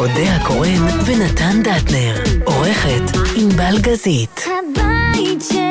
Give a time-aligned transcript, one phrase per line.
[0.00, 2.14] אודה הקורן ונתן דטנר.
[2.44, 3.02] עורכת
[3.36, 4.40] ענבל גזית.
[4.46, 5.69] הבית של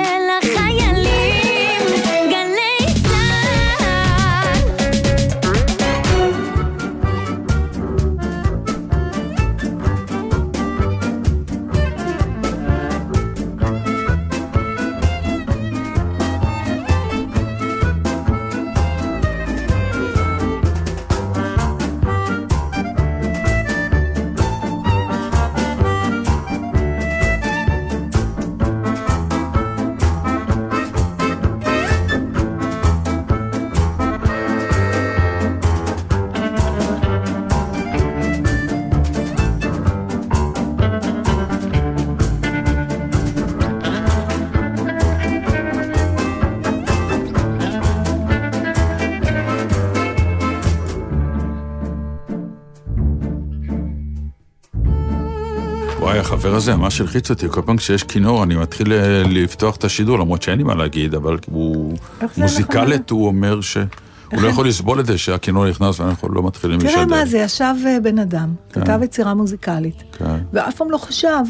[56.60, 60.20] החבר הזה ממש הלחיץ אותי, כל פעם כשיש כינור אני מתחיל אה, לפתוח את השידור,
[60.20, 63.86] למרות שאין לי מה להגיד, אבל הוא זה מוזיקלית, הוא אומר שהוא
[64.32, 66.92] לא יכול לסבול את זה שהכינור נכנס ואנחנו לא מתחילים לשדר.
[66.92, 68.82] תראה מה זה, ישב אה, בן אדם, כן.
[68.82, 70.38] כתב יצירה מוזיקלית, כן.
[70.54, 71.44] ואף פעם לא חשב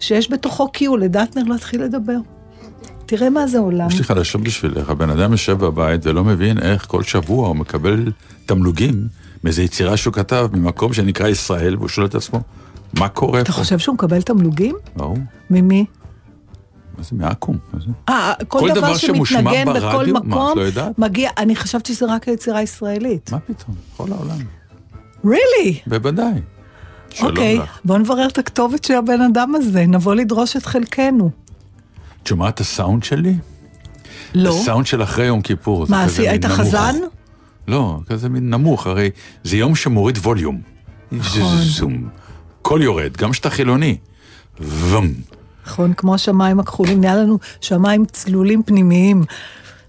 [0.00, 2.18] שיש בתוכו קיו לדטנר להתחיל לדבר.
[3.06, 3.88] תראה מה זה עולם.
[3.88, 8.12] יש לי חדשות בשבילך, הבן אדם יושב בבית ולא מבין איך כל שבוע הוא מקבל
[8.46, 9.08] תמלוגים
[9.44, 12.40] מאיזו יצירה שהוא כתב ממקום שנקרא ישראל, והוא שואל את עצמו,
[12.94, 13.58] מה קורה אתה פה?
[13.58, 14.76] חושב שהוא מקבל תמלוגים?
[14.96, 15.16] ברור,
[15.50, 15.84] ממי?
[16.98, 17.56] מה זה מעכו"ם?
[17.78, 17.86] זה?
[18.08, 20.06] אה, כל, כל דבר שמתנגן בכל?
[20.12, 20.98] מה, את מקום, לא יודעת?
[20.98, 23.32] מגיע, אני חשבתי שזה רק היצירה הישראלית.
[23.32, 23.76] מה פתאום?
[23.96, 24.38] כל העולם.
[25.24, 25.72] really?
[25.86, 26.40] בוודאי.
[27.22, 27.78] אוקיי, לך.
[27.84, 31.30] בוא נברר את הכתובת של הבן אדם הזה, נבוא לדרוש את חלקנו.
[32.22, 33.34] את שומעת את הסאונד שלי?
[34.34, 34.60] לא?
[34.60, 35.86] הסאונד של אחרי יום כיפור.
[35.88, 36.46] מה, היית.
[36.46, 36.94] חזן?
[37.68, 39.10] לא, כזה מין נמוך, הרי
[39.44, 40.60] זה יום שמוריד ווליום.
[41.12, 42.08] נכון.
[42.68, 43.96] קול יורד, גם כשאתה חילוני.
[44.60, 45.12] וום.
[45.66, 49.22] נכון, כמו השמיים הכחולים, נהיה לנו שמיים צלולים פנימיים.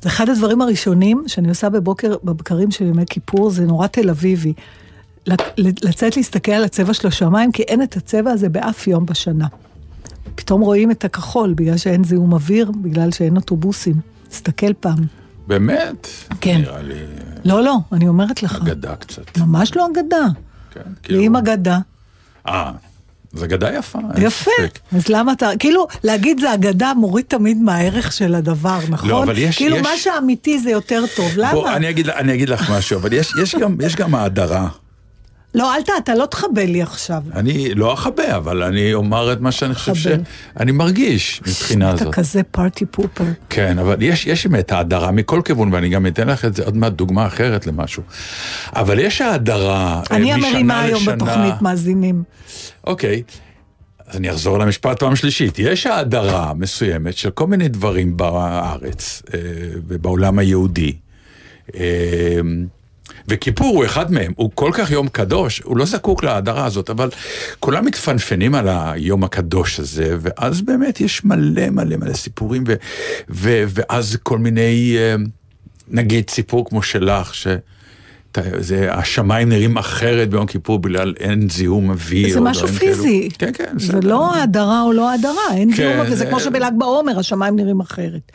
[0.02, 4.54] זה אחד הדברים הראשונים שאני עושה בבוקר, בבקרים של ימי כיפור, זה נורא תל אביבי.
[5.58, 9.48] לצאת להסתכל על הצבע של השמיים, כי אין את הצבע הזה באף יום בשנה.
[10.36, 13.96] פתאום רואים את הכחול, בגלל שאין זיהום אוויר, בגלל שאין אוטובוסים.
[14.30, 15.00] תסתכל פעם.
[15.48, 16.08] באמת?
[16.42, 16.62] כן.
[16.62, 16.96] נראה לי
[17.46, 18.56] לא, לא, אני אומרת לך.
[18.56, 19.38] אגדה קצת.
[19.38, 20.26] ממש לא אגדה.
[20.72, 21.80] כן, כאילו- עם אגדה.
[22.50, 22.72] אה,
[23.34, 24.00] זו אגדה יפה.
[24.18, 24.52] יפה.
[24.96, 29.10] אז למה אתה, כאילו, להגיד זה אגדה מוריד תמיד מהערך של הדבר, נכון?
[29.10, 31.52] לא, אבל יש- כאילו, יש- מה שאמיתי זה יותר טוב, למה?
[31.52, 34.68] בוא, אני אגיד, אני אגיד לך משהו, אבל יש, יש, גם, יש גם האדרה.
[35.56, 37.24] לא, אל ת, אתה לא תחבל לי עכשיו.
[37.34, 40.24] אני לא אכבה, אבל אני אומר את מה שאני חושב חבל.
[40.58, 42.14] שאני מרגיש מבחינה אתה הזאת.
[42.14, 43.24] כזה פארטי פופר.
[43.50, 46.78] כן, אבל יש, יש באמת האדרה מכל כיוון, ואני גם אתן לך את זה עוד
[46.78, 48.04] מעט דוגמה אחרת למשהו.
[48.76, 51.16] אבל יש האדרה אה, אני משנה המרימה היום לשנה.
[51.16, 52.24] בתוכנית מאזינים.
[52.88, 53.24] אוקיי,
[54.08, 55.60] אז אני אחזור למשפט פעם שלישית.
[55.60, 59.40] יש האדרה מסוימת של כל מיני דברים בארץ אה,
[59.88, 60.96] ובעולם היהודי.
[63.32, 66.90] אה, וכיפור הוא אחד מהם, הוא כל כך יום קדוש, הוא לא זקוק להאדרה הזאת,
[66.90, 67.10] אבל
[67.60, 72.74] כולם מתפנפנים על היום הקדוש הזה, ואז באמת יש מלא מלא מלא סיפורים, ו,
[73.30, 75.16] ו, ואז כל מיני, אה,
[75.88, 77.48] נגיד סיפור כמו שלך, ש...
[78.60, 82.34] זה, השמיים נראים אחרת ביום כיפור בגלל אין זיהום אוויר.
[82.34, 82.94] זה משהו דברים כאלו.
[83.04, 83.30] פיזי.
[83.40, 84.00] כן, כן, זה.
[84.04, 87.80] לא הדרה או לא הדרה, אין כן, זיהום, וזה זה- כמו שבל"ג בעומר השמיים נראים
[87.80, 88.32] אחרת.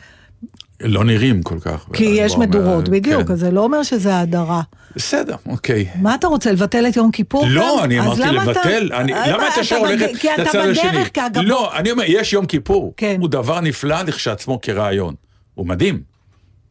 [0.81, 1.85] לא נראים כל כך.
[1.93, 2.91] כי יש בוא, מדורות, כן.
[2.91, 4.61] בדיוק, אז זה לא אומר שזה הדרה.
[4.95, 5.85] בסדר, אוקיי.
[6.01, 7.45] מה אתה רוצה, לבטל את יום כיפור?
[7.47, 7.83] לא, גם?
[7.83, 10.55] אני אמרתי למה אתה- לבטל, אני- אה, למה אתה ישר בד- הולכת כי אתה לצד
[10.59, 10.89] השני?
[10.91, 13.17] בדרך, כי הגב- לא, אני אומר, יש יום כיפור, כן.
[13.19, 15.13] הוא דבר נפלא לכשעצמו כרעיון.
[15.53, 16.01] הוא מדהים,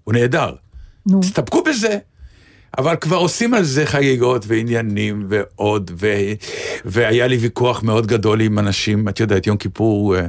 [0.04, 0.52] הוא נהדר.
[1.06, 1.20] נו.
[1.20, 1.98] תסתפקו בזה.
[2.78, 6.06] אבל כבר עושים על זה חגיגות ועניינים ועוד, ו...
[6.84, 10.26] והיה לי ויכוח מאוד גדול עם אנשים, את יודעת, יום כיפור, אה,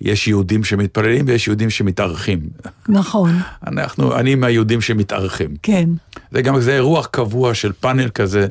[0.00, 2.40] יש יהודים שמתפללים ויש יהודים שמתארחים.
[2.88, 3.34] נכון,
[3.66, 5.48] אנחנו, אני מהיהודים שמתארחים.
[5.62, 5.90] כן.
[6.32, 8.46] זה גם זה אירוע קבוע של פאנל כזה,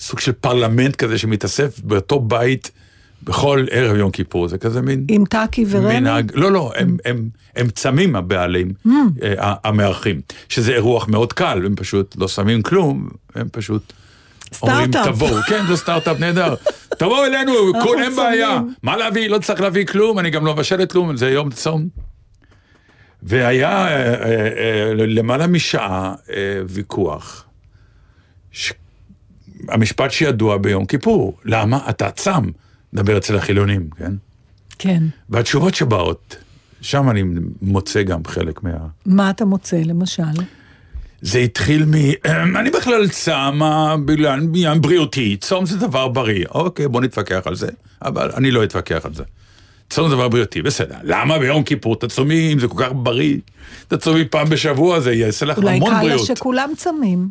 [0.00, 2.70] סוג של פרלמנט כזה שמתאסף באותו בית
[3.24, 6.00] בכל ערב יום כיפור, זה כזה מין עם טאקי ורמי?
[6.00, 8.90] מנהג, לא, לא, הם, הם, הם צמים הבעלים, אממ.
[9.22, 13.92] אה, המארחים, שזה אירוח מאוד קל, הם פשוט לא שמים כלום, הם פשוט
[14.52, 15.06] סטארט-אפ.
[15.06, 16.54] תבואו, כן, זה סטארט-אפ נהדר,
[16.98, 17.52] תבואו אלינו,
[17.82, 18.60] כול אין בעיה.
[18.82, 21.88] מה להביא, לא צריך להביא כלום, אני גם לא מבשלת כלום, זה יום צום.
[23.22, 27.46] והיה אה, אה, אה, למעלה משעה אה, ויכוח.
[28.52, 28.72] ש...
[29.68, 32.44] המשפט שידוע ביום כיפור, למה אתה צם?
[32.92, 34.12] נדבר אצל החילונים, כן?
[34.78, 35.02] כן.
[35.28, 36.36] והתשובות שבאות,
[36.80, 37.22] שם אני
[37.62, 38.70] מוצא גם חלק מה...
[39.06, 40.22] מה אתה מוצא, למשל?
[41.22, 41.92] זה התחיל מ...
[42.60, 43.60] אני בכלל צם
[44.04, 46.44] בגלל עניין בריאותי, צום זה דבר בריא.
[46.50, 47.68] אוקיי, בוא נתווכח על זה,
[48.02, 49.22] אבל אני לא אתווכח על זה.
[49.90, 50.94] צום זה דבר בריאותי, בסדר.
[51.02, 53.36] למה ביום כיפור תצומי אם זה כל כך בריא?
[53.88, 56.26] תצומי פעם בשבוע, זה יעשה לך אולי המון קל לה בריאות.
[56.26, 57.28] שכולם צמים.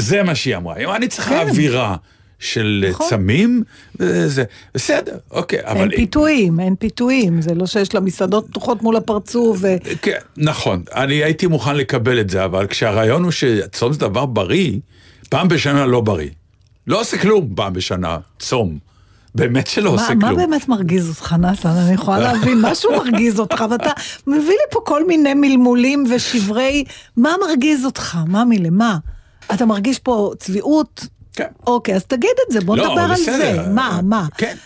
[0.00, 0.74] זה מה שהיא אמרה.
[0.76, 1.48] היא אמרה, אני צריכה כן.
[1.48, 1.96] אווירה
[2.42, 3.06] של נכון.
[3.10, 3.62] צמים,
[4.00, 4.44] וזה,
[4.74, 5.80] בסדר, אוקיי, אבל...
[5.80, 7.42] אין פיתויים, אין פיתויים.
[7.42, 9.58] זה לא שיש לה מסעדות פתוחות מול הפרצוף.
[9.60, 9.76] ו...
[10.02, 14.78] כן, נכון, אני הייתי מוכן לקבל את זה, אבל כשהרעיון הוא שצום זה דבר בריא,
[15.28, 16.30] פעם בשנה לא בריא.
[16.86, 18.78] לא עושה כלום פעם בשנה, צום.
[19.34, 20.40] באמת שלא מה, עושה מה כלום.
[20.40, 21.68] באמת מרגיז אותך, נתן?
[21.68, 23.90] אני יכולה להבין, משהו מרגיז אותך, ואתה
[24.26, 26.84] מביא לי פה כל מיני מלמולים ושברי,
[27.16, 28.18] מה מרגיז אותך?
[28.26, 28.98] מה מלמה?
[29.54, 31.06] אתה מרגיש פה צביעות?
[31.32, 31.46] כן.
[31.66, 33.64] אוקיי, אז תגיד את זה, בוא לא, נדבר על בסדר.
[33.64, 33.68] זה.
[33.70, 34.26] מה, מה?
[34.36, 34.56] כן.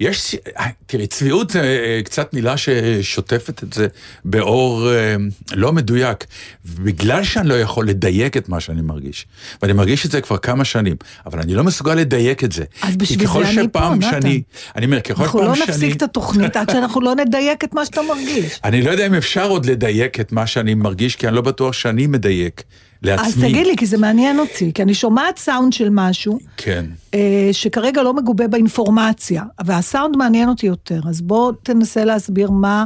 [0.00, 3.86] יש, אה, תראי, צביעות זה אה, קצת מילה ששוטפת את זה
[4.24, 5.16] באור אה,
[5.52, 6.24] לא מדויק.
[6.64, 9.26] בגלל שאני לא יכול לדייק את מה שאני מרגיש,
[9.62, 10.96] ואני מרגיש את זה כבר כמה שנים,
[11.26, 12.64] אבל אני לא מסוגל לדייק את זה.
[12.82, 14.10] אז בשביל זה אני פה, שפעם נתן.
[14.10, 14.42] שאני,
[14.76, 15.68] אני אומר, ככל אנחנו פעם לא שאני...
[15.68, 18.60] נפסיק את התוכנית עד שאנחנו לא נדייק את מה שאתה מרגיש.
[18.64, 21.72] אני לא יודע אם אפשר עוד לדייק את מה שאני מרגיש, כי אני לא בטוח
[21.72, 22.62] שאני מדייק
[23.02, 23.26] לעצמי.
[23.26, 26.84] אז תגיד לי, כי זה מעניין אותי, כי אני שומעת סאונד של משהו, כן.
[27.14, 32.84] אה, שכרגע לא מגובה באינפורמציה, והסאונד מעניין אותי יותר, אז בוא תנסה להסביר מה...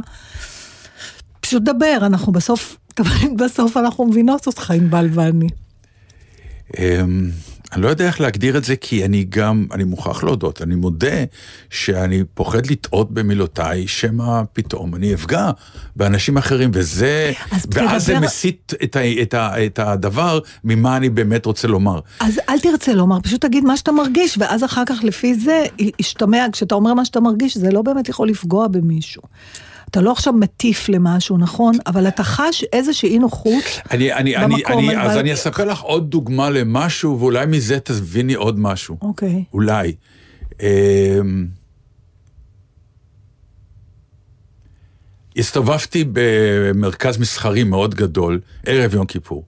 [1.39, 2.77] פשוט דבר, אנחנו בסוף,
[3.39, 5.47] בסוף אנחנו מבינות אותך, ענבל ואני.
[7.73, 11.23] אני לא יודע איך להגדיר את זה, כי אני גם, אני מוכרח להודות, אני מודה
[11.69, 15.51] שאני פוחד לטעות במילותיי, שמא פתאום אני אפגע
[15.95, 20.97] באנשים אחרים, וזה, אז ואז זה תדבר- מסיט את, ה, את, ה, את הדבר ממה
[20.97, 21.99] אני באמת רוצה לומר.
[22.19, 25.63] אז אל תרצה לומר, פשוט תגיד מה שאתה מרגיש, ואז אחר כך לפי זה
[25.99, 29.21] ישתמע, כשאתה אומר מה שאתה מרגיש, זה לא באמת יכול לפגוע במישהו.
[29.89, 31.73] אתה לא עכשיו מטיף למשהו, נכון?
[31.87, 33.63] אבל אתה חש איזושהי אי נוחות.
[33.91, 37.79] אני, אני, אני, במקום, אני, אז אבל- אני אספר לך עוד דוגמה למשהו, ואולי מזה
[37.79, 38.97] תביני עוד משהו.
[39.01, 39.43] אוקיי.
[39.53, 39.95] אולי.
[40.61, 41.47] אמ,
[45.37, 49.45] הסתובבתי במרכז מסחרי מאוד גדול, ערב יום כיפור.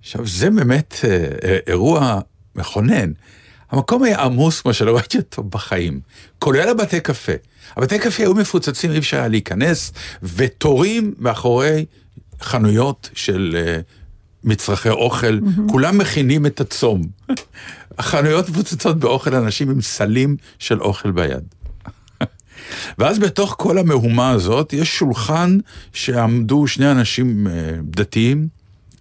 [0.00, 1.10] עכשיו, זה באמת אה,
[1.44, 2.20] אה, אירוע
[2.54, 3.12] מכונן.
[3.70, 6.00] המקום היה עמוס כמו שלא ראיתי אותו בחיים,
[6.38, 7.32] כולל הבתי קפה.
[7.76, 9.92] הבתי קפה היו מפוצצים, אי אפשר היה להיכנס,
[10.22, 11.84] ותורים מאחורי
[12.42, 13.80] חנויות של אה,
[14.44, 15.38] מצרכי אוכל,
[15.68, 17.02] כולם מכינים את הצום.
[17.98, 21.44] החנויות מפוצצות באוכל, אנשים עם סלים של אוכל ביד.
[22.98, 25.58] ואז בתוך כל המהומה הזאת יש שולחן
[25.92, 28.48] שעמדו שני אנשים אה, דתיים,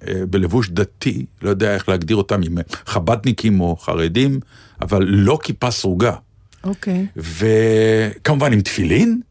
[0.08, 4.40] אה, בלבוש דתי, לא יודע איך להגדיר אותם, אם חב"דניקים או חרדים,
[4.82, 6.16] אבל לא כיפה סרוגה.
[6.64, 7.08] אוקיי.
[7.16, 9.22] וכמובן עם תפילין,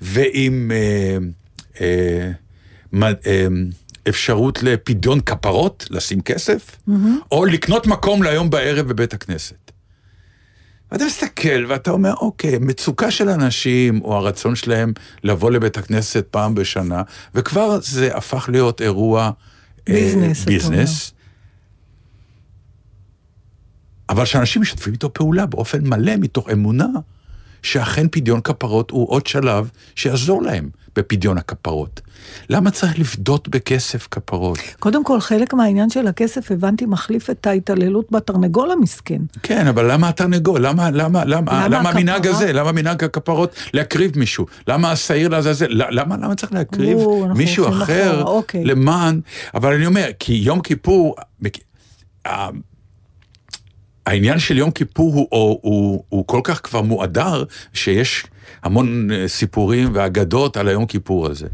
[0.00, 1.18] ועם אה,
[1.80, 2.30] אה,
[3.26, 3.46] אה,
[4.08, 6.76] אפשרות לפדיון כפרות, לשים כסף,
[7.32, 9.70] או לקנות מקום להיום בערב בבית הכנסת.
[10.92, 14.92] ואתה מסתכל ואתה אומר, אוקיי, מצוקה של אנשים, או הרצון שלהם
[15.24, 17.02] לבוא לבית הכנסת פעם בשנה,
[17.34, 19.30] וכבר זה הפך להיות אירוע...
[19.88, 21.12] אה, ביזנס, אתה ביזנס.
[24.10, 26.86] אבל שאנשים משתפים איתו פעולה באופן מלא, מתוך אמונה,
[27.62, 32.00] שאכן פדיון כפרות הוא עוד שלב שיעזור להם בפדיון הכפרות.
[32.48, 34.58] למה צריך לפדות בכסף כפרות?
[34.78, 39.22] קודם כל, חלק מהעניין של הכסף, הבנתי, מחליף את ההתעללות בתרנגול המסכן.
[39.42, 40.66] כן, אבל למה התרנגול?
[40.66, 42.26] למה, למה, למה, למה למה המנהג?
[42.26, 42.52] הזה?
[42.52, 44.46] למה מנהג הכפרות להקריב מישהו?
[44.68, 45.66] למה השעיר לעזאזל?
[45.70, 48.64] למה, למה צריך להקריב או, מישהו אחר אחורה, אוקיי.
[48.64, 49.20] למען...
[49.54, 51.16] אבל אני אומר, כי יום כיפור,
[52.28, 52.48] ה-
[54.10, 58.24] העניין של יום כיפור הוא, הוא, הוא, הוא כל כך כבר מועדר, שיש
[58.62, 61.46] המון אה, סיפורים ואגדות על היום כיפור הזה.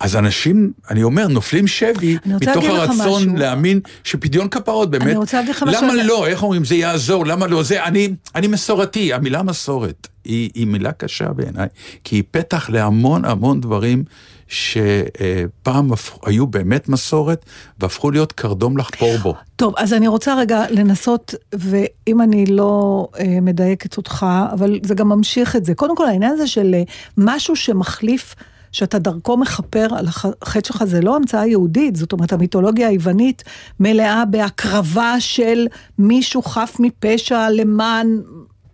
[0.00, 3.36] אז אנשים, אני אומר, נופלים שבי אני מתוך הרצון.
[3.36, 7.26] להאמין שפדיון כפרות באמת, רוצה להגיד לך משהו, למה אני- לא, איך אומרים, זה יעזור,
[7.26, 11.66] למה לא, זה, אני, אני מסורתי, המילה מסורת היא, היא מילה קשה בעיניי,
[12.04, 14.04] כי היא פתח להמון המון דברים
[14.48, 15.90] שפעם
[16.26, 17.44] היו באמת מסורת,
[17.80, 19.34] והפכו להיות קרדום לחפור בו.
[19.56, 25.08] טוב, אז אני רוצה רגע לנסות, ואם אני לא אה, מדייקת אותך, אבל זה גם
[25.08, 25.74] ממשיך את זה.
[25.74, 26.82] קודם כל, העניין הזה של אה,
[27.18, 28.34] משהו שמחליף,
[28.72, 33.44] שאתה דרכו מכפר על הח- החטא שלך, זה לא המצאה יהודית, זאת אומרת, המיתולוגיה היוונית
[33.80, 35.66] מלאה בהקרבה של
[35.98, 38.20] מישהו חף מפשע למען...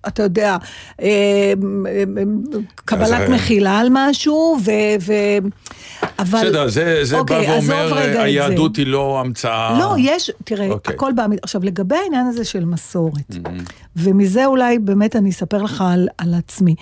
[0.09, 0.57] אתה יודע,
[1.03, 1.53] אה,
[2.75, 4.71] קבלת אה, מחילה על משהו, ו...
[5.01, 5.13] ו
[6.19, 6.39] אבל...
[6.39, 7.99] בסדר, זה, זה אוקיי, בא ואומר.
[7.99, 9.79] היהדות היא לא המצאה...
[9.79, 10.95] לא, יש, תראה, אוקיי.
[10.95, 11.27] הכל בא...
[11.43, 13.37] עכשיו, לגבי העניין הזה של מסורת,
[13.97, 16.75] ומזה אולי באמת אני אספר לך על, על עצמי.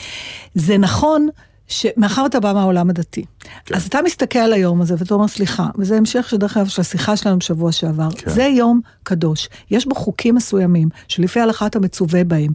[0.54, 1.28] זה נכון
[1.70, 3.24] שמאחר ואתה בא מהעולם הדתי,
[3.64, 3.74] כן.
[3.74, 7.16] אז אתה מסתכל על היום הזה ואתה אומר סליחה, וזה המשך שדרך אגב של השיחה
[7.16, 8.30] שלנו בשבוע שעבר, כן.
[8.30, 12.52] זה יום קדוש, יש בו חוקים מסוימים שלפי ההלכה אתה מצווה בהם.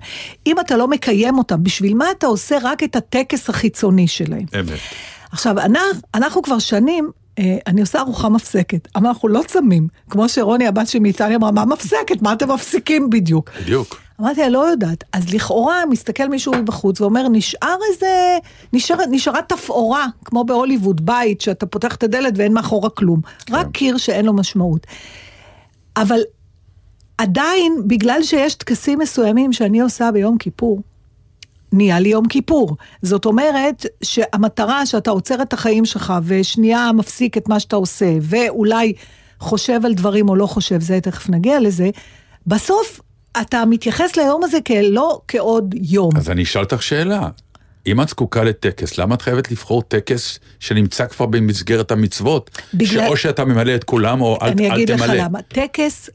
[0.47, 4.45] אם אתה לא מקיים אותם, בשביל מה אתה עושה רק את הטקס החיצוני שלהם?
[4.59, 4.79] אמת.
[5.31, 9.87] עכשיו, אנחנו, אנחנו כבר שנים, אה, אני עושה ארוחה מפסקת, אבל אנחנו לא צמים.
[10.09, 12.21] כמו שרוני הבת שלי מאיטליה אמרה, מה מפסקת?
[12.21, 13.49] מה אתם מפסיקים בדיוק?
[13.61, 14.04] בדיוק.
[14.21, 15.03] אמרתי לה, לא יודעת.
[15.13, 18.37] אז לכאורה מסתכל מישהו בחוץ ואומר, נשאר איזה,
[18.73, 23.21] נשאר, נשארה תפאורה, כמו בהוליווד, בית, שאתה פותח את הדלת ואין מאחורה כלום.
[23.51, 24.87] רק קיר שאין לו משמעות.
[25.97, 26.19] אבל
[27.17, 30.81] עדיין, בגלל שיש טקסים מסוימים שאני עושה ביום כיפור,
[31.71, 32.77] נהיה לי יום כיפור.
[33.01, 38.93] זאת אומרת שהמטרה שאתה עוצר את החיים שלך ושנייה מפסיק את מה שאתה עושה, ואולי
[39.39, 41.89] חושב על דברים או לא חושב, זה תכף נגיע לזה,
[42.47, 43.01] בסוף
[43.41, 46.11] אתה מתייחס ליום הזה כלא כעוד יום.
[46.17, 47.29] אז אני אשאל אותך שאלה.
[47.87, 52.51] אם את זקוקה לטקס, למה את חייבת לבחור טקס שנמצא כבר במסגרת המצוות?
[52.73, 55.13] בגלל- שאו שאתה ממלא את כולם או אל, אני אל אגיד לך תמלא.
[55.13, 55.41] למה.
[55.41, 56.09] טקס...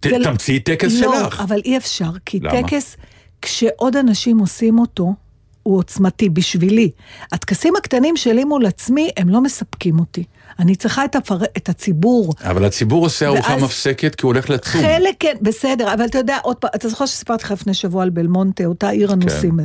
[0.00, 1.40] ת, לא- תמציאי טקס לא, שלך.
[1.40, 2.62] אבל אי אפשר, כי למה?
[2.62, 2.96] טקס,
[3.42, 5.14] כשעוד אנשים עושים אותו,
[5.62, 6.90] הוא עוצמתי בשבילי.
[7.32, 10.24] הטקסים הקטנים שלי מול עצמי, הם לא מספקים אותי.
[10.58, 11.38] אני צריכה את, הפר...
[11.56, 12.34] את הציבור.
[12.42, 14.82] אבל הציבור עושה ארוחה ואז- מפסקת כי הוא הולך לצום.
[14.82, 18.10] חלק כן, בסדר, אבל אתה יודע, עוד פעם, אתה זוכר שסיפרתי לך לפני שבוע על
[18.10, 19.58] בלמונטה, אותה עיר הנוסעים.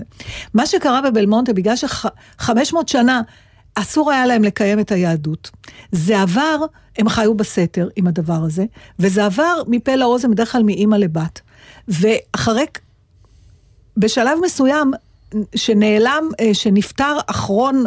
[0.53, 2.51] מה שקרה בבלמונטה, בגלל ש-500
[2.87, 3.21] שנה
[3.75, 5.51] אסור היה להם לקיים את היהדות,
[5.91, 6.57] זה עבר,
[6.97, 8.65] הם חיו בסתר עם הדבר הזה,
[8.99, 11.41] וזה עבר מפה לאוזן, בדרך כלל מאימא לבת.
[11.87, 12.65] ואחרי,
[13.97, 14.91] בשלב מסוים,
[15.55, 17.83] שנעלם, אה, שנפטר אחרון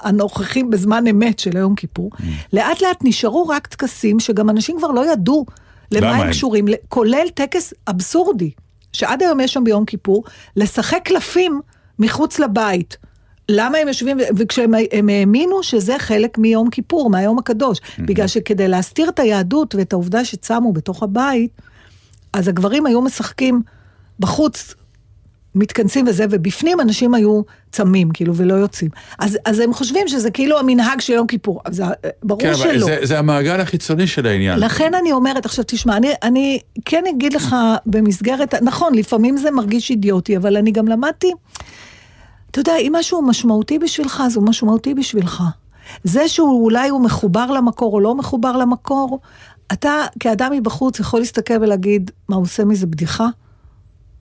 [0.00, 2.10] הנוכחים בזמן אמת של היום כיפור,
[2.52, 5.46] לאט לאט נשארו רק טקסים שגם אנשים כבר לא ידעו
[5.90, 6.30] למה הם?
[6.30, 8.50] קשורים, כולל טקס אבסורדי,
[8.92, 10.24] שעד היום יש שם ביום כיפור,
[10.56, 11.60] לשחק קלפים
[11.98, 12.96] מחוץ לבית.
[13.48, 17.78] למה הם יושבים, וכשהם הם האמינו שזה חלק מיום כיפור, מהיום הקדוש.
[17.98, 21.50] בגלל שכדי להסתיר את היהדות ואת העובדה שצמו בתוך הבית,
[22.32, 23.62] אז הגברים היו משחקים
[24.20, 24.74] בחוץ,
[25.54, 27.42] מתכנסים וזה, ובפנים אנשים היו
[27.72, 28.90] צמים, כאילו, ולא יוצאים.
[29.18, 31.84] אז, אז הם חושבים שזה כאילו המנהג של יום כיפור, אבל זה,
[32.22, 32.86] ברור כן, אבל שלא.
[32.86, 34.58] זה, זה המעגל החיצוני של העניין.
[34.58, 37.56] לכן אני אומרת, עכשיו תשמע, אני, אני כן אגיד לך
[37.86, 41.32] במסגרת, נכון, לפעמים זה מרגיש אידיוטי, אבל אני גם למדתי,
[42.50, 45.42] אתה יודע, אם משהו משמעותי בשבילך, אז הוא משמעותי בשבילך.
[46.04, 49.20] זה שהוא אולי הוא מחובר למקור או לא מחובר למקור,
[49.72, 53.28] אתה כאדם מבחוץ יכול להסתכל ולהגיד, מה הוא עושה מזה בדיחה?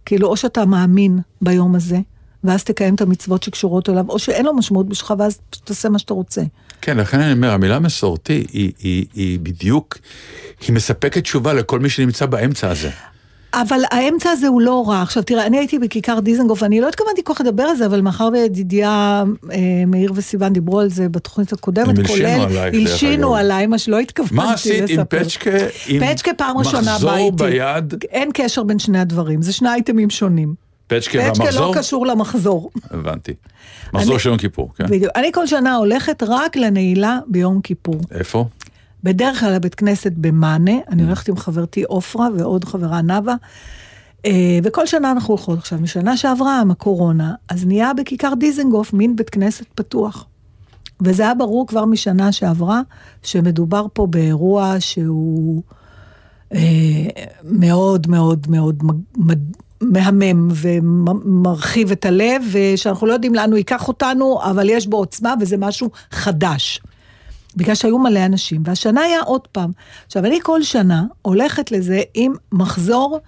[0.05, 1.99] כאילו, או שאתה מאמין ביום הזה,
[2.43, 6.13] ואז תקיים את המצוות שקשורות אליו, או שאין לו משמעות בשבילך, ואז תעשה מה שאתה
[6.13, 6.41] רוצה.
[6.81, 9.97] כן, לכן אני אומר, המילה מסורתי היא, היא, היא בדיוק,
[10.67, 12.89] היא מספקת תשובה לכל מי שנמצא באמצע הזה.
[13.53, 15.01] אבל האמצע הזה הוא לא רע.
[15.01, 18.01] עכשיו תראה, אני הייתי בכיכר דיזנגוף, אני לא התכוונתי כל כך לדבר על זה, אבל
[18.01, 19.57] מאחר וידידיה אה,
[19.87, 21.95] מאיר וסיוון דיברו על זה בתוכנית הקודמת, הם
[22.55, 23.35] הלשינו.
[23.35, 24.47] עליי, מה שלא התכוונתי לספר.
[24.47, 25.49] מה עשית עם פצ'קה,
[25.87, 27.35] עם פצ'קה פעם ראשונה בא איתי.
[27.35, 30.53] ביד, אין קשר בין שני הדברים, זה שני אייטמים שונים.
[30.87, 31.75] פצ'קה פצ'קה לא והמחזור?
[31.75, 32.71] קשור למחזור.
[32.91, 33.33] הבנתי.
[33.93, 34.85] מחזור של יום כיפור, כן.
[34.85, 35.11] בדיוק.
[35.15, 37.95] אני כל שנה הולכת רק לנעילה ביום כיפור.
[38.11, 38.45] איפה?
[39.03, 43.35] בדרך כלל לבית כנסת במאנה, אני הולכת עם חברתי עופרה ועוד חברה נאוה.
[44.25, 49.15] אה, וכל שנה אנחנו הולכות עכשיו, משנה שעברה, עם הקורונה, אז נהיה בכיכר דיזנגוף מין
[49.15, 50.25] בית כנסת פתוח.
[51.01, 52.81] וזה היה ברור כבר משנה שעברה,
[53.23, 55.63] שמדובר פה באירוע שהוא
[56.53, 56.59] אה,
[57.43, 58.83] מאוד מאוד מאוד
[59.81, 65.33] מהמם ומרחיב את הלב, ושאנחנו לא יודעים לאן הוא ייקח אותנו, אבל יש בו עוצמה
[65.41, 66.81] וזה משהו חדש.
[67.55, 69.71] בגלל שהיו מלא אנשים, והשנה היה עוד פעם.
[70.05, 73.19] עכשיו, אני כל שנה הולכת לזה עם מחזור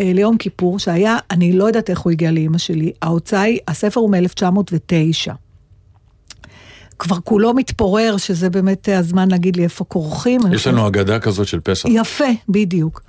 [0.00, 4.00] אה, ליום כיפור, שהיה, אני לא יודעת איך הוא הגיע לאימא שלי, ההוצאה היא, הספר
[4.00, 5.32] הוא מ-1909.
[6.98, 10.40] כבר כולו מתפורר, שזה באמת הזמן להגיד לי איפה כורכים.
[10.52, 11.88] יש לנו אגדה כזאת של פסח.
[11.92, 13.02] יפה, בדיוק.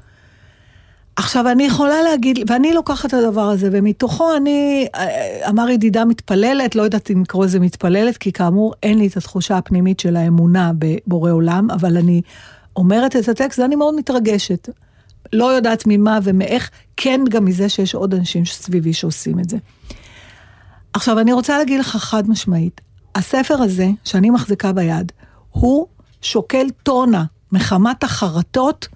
[1.16, 6.76] עכשיו, אני יכולה להגיד, ואני לוקחת את הדבר הזה, ומתוכו אני, אה, אמר ידידה מתפללת,
[6.76, 10.72] לא יודעת אם לקרוא לזה מתפללת, כי כאמור, אין לי את התחושה הפנימית של האמונה
[10.78, 12.22] בבורא עולם, אבל אני
[12.76, 14.70] אומרת את הטקסט, ואני מאוד מתרגשת.
[15.34, 19.58] לא יודעת ממה ומאיך, כן גם מזה שיש עוד אנשים סביבי שעושים את זה.
[20.94, 22.82] עכשיו, אני רוצה להגיד לך חד משמעית,
[23.16, 25.12] הספר הזה, שאני מחזיקה ביד,
[25.52, 25.88] הוא
[26.22, 28.88] שוקל טונה מחמת החרטות,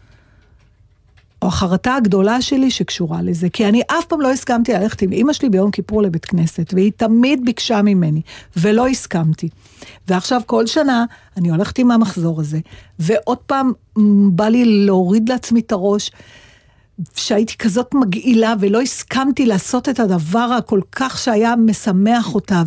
[1.42, 5.34] או החרטה הגדולה שלי שקשורה לזה, כי אני אף פעם לא הסכמתי ללכת עם אימא
[5.34, 8.22] שלי ביום כיפור לבית כנסת, והיא תמיד ביקשה ממני,
[8.58, 9.50] ולא הסכמתי.
[10.08, 11.06] ועכשיו כל שנה
[11.38, 12.60] אני הולכת עם המחזור הזה,
[13.00, 13.72] ועוד פעם
[14.32, 16.12] בא לי להוריד לעצמי את הראש,
[17.16, 22.64] שהייתי כזאת מגעילה ולא הסכמתי לעשות את הדבר הכל כך שהיה משמח אותה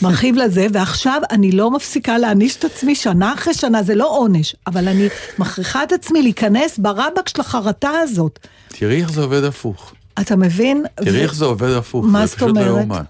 [0.00, 4.56] ומרחיב לזה, ועכשיו אני לא מפסיקה להעניש את עצמי שנה אחרי שנה, זה לא עונש,
[4.66, 8.38] אבל אני מכריחה את עצמי להיכנס ברבק של החרטה הזאת.
[8.68, 9.94] תראי איך זה עובד הפוך.
[10.20, 10.84] אתה מבין?
[10.96, 12.06] תראי ו- איך זה עובד הפוך.
[12.08, 12.88] מה זאת לא אומרת?
[12.88, 13.00] כבר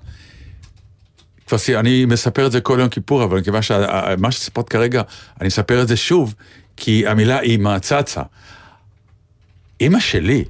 [1.80, 5.02] אני מספר את זה כל יום כיפור, אבל מכיוון שמה שסיפרת כרגע,
[5.40, 6.34] אני אספר את זה שוב,
[6.76, 8.22] כי המילה אימא צצה.
[9.82, 10.44] אימא שלי,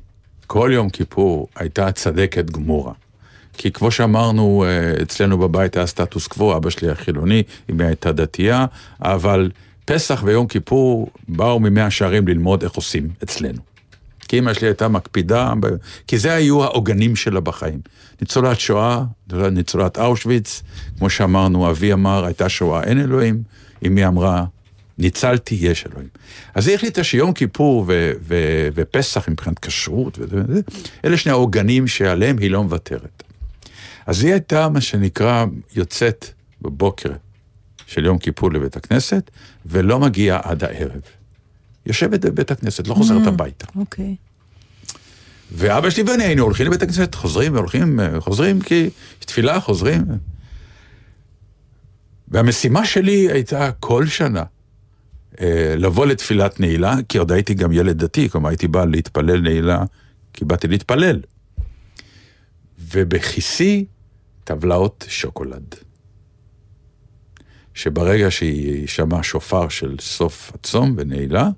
[0.46, 2.92] כל יום כיפור, הייתה צדקת גמורה.
[3.52, 8.12] כי כמו שאמרנו, אה, אצלנו בבית היה סטטוס קוו, אבא שלי היה חילוני, אמי הייתה
[8.12, 8.66] דתייה,
[9.02, 9.50] אבל
[9.84, 13.60] פסח ויום כיפור באו ממאה שערים ללמוד איך עושים אצלנו.
[14.28, 15.52] כי אמא שלי הייתה מקפידה,
[16.06, 17.80] כי זה היו העוגנים שלה בחיים.
[18.20, 20.62] ניצולת שואה, ניצולת אושוויץ,
[20.98, 23.42] כמו שאמרנו, אבי אמר, הייתה שואה, אין אלוהים,
[23.86, 24.44] אמי אמרה,
[24.98, 26.08] ניצלתי, יש אלוהים.
[26.54, 30.60] אז היא החליטה שיום כיפור ו- ו- ופסח מבחינת כשרות, וזה,
[31.04, 33.22] אלה שני העוגנים שעליהם היא לא מוותרת.
[34.06, 35.44] אז היא הייתה, מה שנקרא,
[35.74, 36.26] יוצאת
[36.62, 37.10] בבוקר
[37.86, 39.30] של יום כיפור לבית הכנסת,
[39.66, 41.00] ולא מגיעה עד הערב.
[41.86, 43.66] יושבת בבית הכנסת, לא חוזרת הביתה.
[43.76, 44.16] אוקיי.
[45.52, 50.04] ואבא שלי ואני היינו הולכים לבית הכנסת, חוזרים והולכים, חוזרים, כי יש תפילה, חוזרים.
[52.28, 54.42] והמשימה שלי הייתה כל שנה
[55.76, 59.84] לבוא לתפילת נעילה, כי עוד הייתי גם ילד דתי, כלומר הייתי בא להתפלל נעילה,
[60.32, 61.20] כי באתי להתפלל.
[62.78, 63.84] ובכיסי
[64.44, 65.74] טבלאות שוקולד.
[67.74, 71.48] שברגע שהיא שמעה שופר של סוף הצום ונעילה,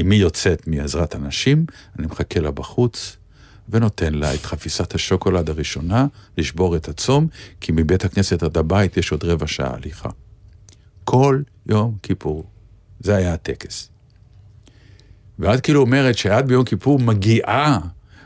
[0.00, 1.66] אמי יוצאת מעזרת הנשים,
[1.98, 3.16] אני מחכה לה בחוץ
[3.68, 6.06] ונותן לה את חפיסת השוקולד הראשונה
[6.38, 7.28] לשבור את הצום,
[7.60, 10.08] כי מבית הכנסת עד הבית יש עוד רבע שעה הליכה.
[11.04, 12.53] כל יום כיפור.
[13.04, 13.90] זה היה הטקס.
[15.38, 17.78] ואת כאילו אומרת שאת ביום כיפור מגיעה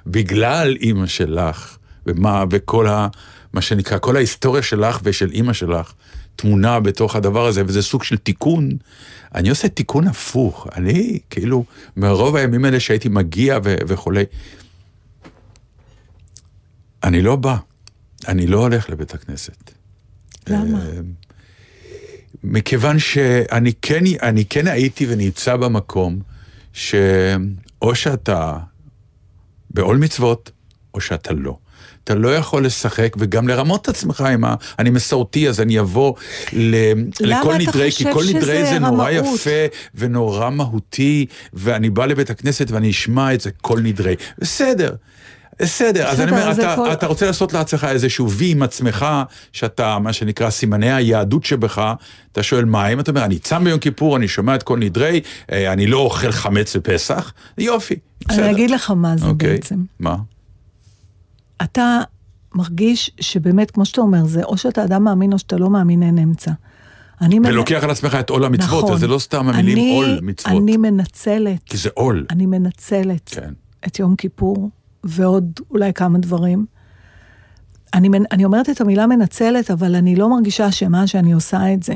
[0.06, 3.08] בגלל אימא שלך, ומה, וכל ה...
[3.52, 5.92] מה שנקרא, כל ההיסטוריה שלך ושל אימא שלך
[6.36, 8.70] תמונה בתוך הדבר הזה, וזה סוג של תיקון.
[9.34, 10.66] אני עושה תיקון הפוך.
[10.76, 11.64] אני, כאילו,
[11.96, 14.24] מרוב הימים האלה שהייתי מגיע ו- וכולי,
[17.04, 17.56] אני לא בא.
[18.28, 19.70] אני לא הולך לבית הכנסת.
[20.48, 20.80] למה?
[22.44, 26.18] מכיוון שאני כן, אני כן הייתי ונמצא במקום
[26.72, 28.58] שאו שאתה
[29.70, 30.50] בעול מצוות,
[30.94, 31.56] או שאתה לא.
[32.04, 34.54] אתה לא יכול לשחק וגם לרמות את עצמך עם ה...
[34.78, 36.14] אני מסורתי, אז אני אבוא
[36.52, 36.74] ל...
[37.20, 39.34] לכל נדרי, כי כל נדרי זה נורא רמאות?
[39.34, 44.14] יפה ונורא מהותי, ואני בא לבית הכנסת ואני אשמע את זה כל נדרי.
[44.38, 44.94] בסדר.
[45.62, 49.06] בסדר, אז אני אומר, זה אתה, כל- אתה רוצה לעשות לעצמך איזשהו וי עם עצמך,
[49.52, 51.92] שאתה, מה שנקרא, סימני היהדות שבך,
[52.32, 55.20] אתה שואל מה הם, אתה אומר, אני צם ביום כיפור, אני שומע את כל נדרי,
[55.52, 57.94] אה, אני לא אוכל חמץ בפסח, יופי,
[58.28, 58.44] בסדר.
[58.44, 59.84] אני אגיד לך מה זה אוקיי, בעצם.
[60.00, 60.16] מה?
[61.62, 61.98] אתה
[62.54, 66.18] מרגיש שבאמת, כמו שאתה אומר, זה או שאתה אדם מאמין או שאתה לא מאמין, אין
[66.18, 66.50] אמצע.
[67.20, 68.94] אני מנ- ולוקח על עצמך את עול המצוות, נכון.
[68.96, 72.26] וזה לא סתם המילים אני- עול מצוות, אני מנצלת, כי זה עול.
[72.30, 73.50] אני מנצלת כן.
[73.86, 74.70] את יום כיפור,
[75.04, 76.66] ועוד אולי כמה דברים.
[77.94, 81.94] אני, אני אומרת את המילה מנצלת, אבל אני לא מרגישה אשמה שאני עושה את זה.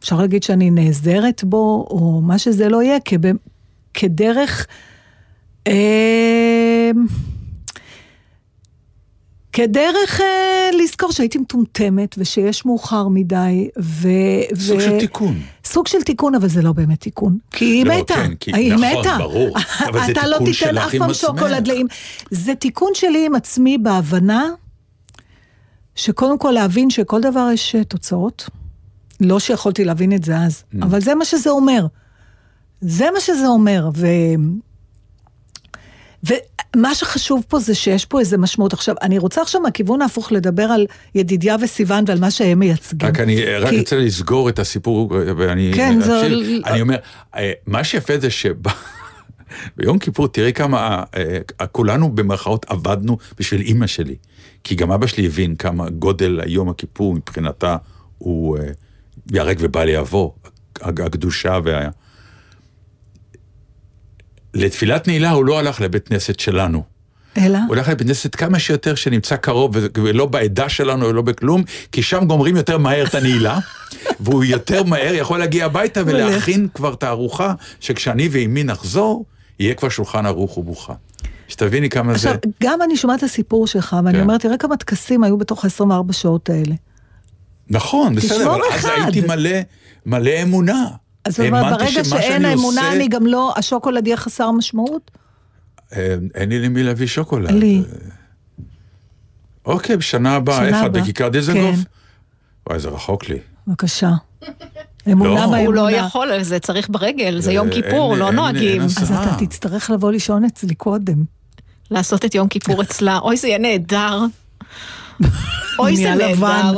[0.00, 3.30] אפשר להגיד שאני נעזרת בו, או מה שזה לא יהיה, כב,
[3.94, 4.66] כדרך...
[5.66, 6.90] אה,
[9.52, 14.08] כדרך אה, לזכור שהייתי מטומטמת ושיש מאוחר מדי, ו...
[14.54, 15.34] סוג ו- של תיקון.
[15.72, 17.38] סוג של תיקון, אבל זה לא באמת תיקון.
[17.50, 18.14] כי היא לא, מתה.
[18.14, 19.16] כן, כי- היא נכון, מתה.
[19.18, 19.56] ברור.
[19.88, 21.20] אבל זה אתה לא תיקון תיתן שלך אף עם פעם עצמך.
[21.20, 21.86] שוקולד לאם.
[22.30, 24.44] זה תיקון שלי עם עצמי בהבנה,
[25.94, 28.48] שקודם כל להבין שכל דבר יש אה, תוצאות.
[29.20, 30.84] לא שיכולתי להבין את זה אז, Mm.
[30.84, 31.86] אבל זה מה שזה אומר.
[32.80, 34.06] זה מה שזה אומר, ו...
[36.24, 38.72] ומה שחשוב פה זה שיש פה איזה משמעות.
[38.72, 43.08] עכשיו, אני רוצה עכשיו מהכיוון ההפוך לדבר על ידידיה וסיוון ועל מה שהם מייצגים.
[43.08, 46.66] רק אני רק כי- רוצה לסגור את הסיפור, ואני כן, זה- אמשיך.
[46.66, 46.96] אני אומר,
[47.36, 51.38] אה, מה שיפה זה שביום כיפור, תראי כמה, אה,
[51.72, 54.14] כולנו במרכאות עבדנו בשביל אימא שלי.
[54.64, 57.76] כי גם אבא שלי הבין כמה גודל היום הכיפור מבחינתה
[58.18, 58.64] הוא אה,
[59.32, 60.34] ייהרג ובל יעבור,
[60.80, 61.88] הקדושה וה...
[64.54, 66.82] לתפילת נעילה הוא לא הלך לבית כנסת שלנו.
[67.38, 67.58] אלא?
[67.58, 72.24] הוא הולך לבית כנסת כמה שיותר שנמצא קרוב, ולא בעדה שלנו ולא בכלום, כי שם
[72.24, 73.58] גומרים יותר מהר את הנעילה,
[74.20, 79.24] והוא יותר מהר יכול להגיע הביתה ולהכין כבר את הארוחה, שכשאני ואימי נחזור,
[79.58, 80.92] יהיה כבר שולחן ערוך ומוכן.
[81.48, 82.30] שתביני כמה זה...
[82.30, 84.22] עכשיו, גם אני שומעת את הסיפור שלך, ואני כן.
[84.22, 86.74] אומרת, תראה כמה טקסים היו בתוך ה-24 שעות האלה.
[87.70, 88.90] נכון, בסדר, אבל אז אחד.
[89.04, 89.50] הייתי מלא,
[90.06, 90.86] מלא אמונה.
[91.24, 95.10] אז זאת אומרת, ברגע שאין האמונה, עושה- אני גם לא, השוקולד יהיה חסר משמעות?
[96.34, 97.50] אין לי למי להביא שוקולד.
[97.50, 97.82] לי.
[99.66, 100.92] אוקיי, בשנה הבאה, שנה איפה את?
[100.92, 101.76] בכיכר דיזנגוף?
[101.76, 101.82] כן.
[102.68, 103.38] וואי, זה רחוק לי.
[103.66, 104.10] בבקשה.
[105.12, 105.56] אמונה לא.
[105.56, 105.96] הוא לא באמונה.
[106.06, 108.80] יכול, זה צריך ברגל, זה אה, יום אין- כיפור, לא אין- נוהגים.
[108.80, 109.22] אין אז אה.
[109.36, 111.24] אתה תצטרך לבוא לישון אצלי קודם.
[111.90, 113.18] לעשות את יום כיפור אצלה.
[113.18, 114.20] אוי, זה יהיה נהדר.
[115.78, 116.28] אוי, זה נהדר.
[116.32, 116.72] לבן.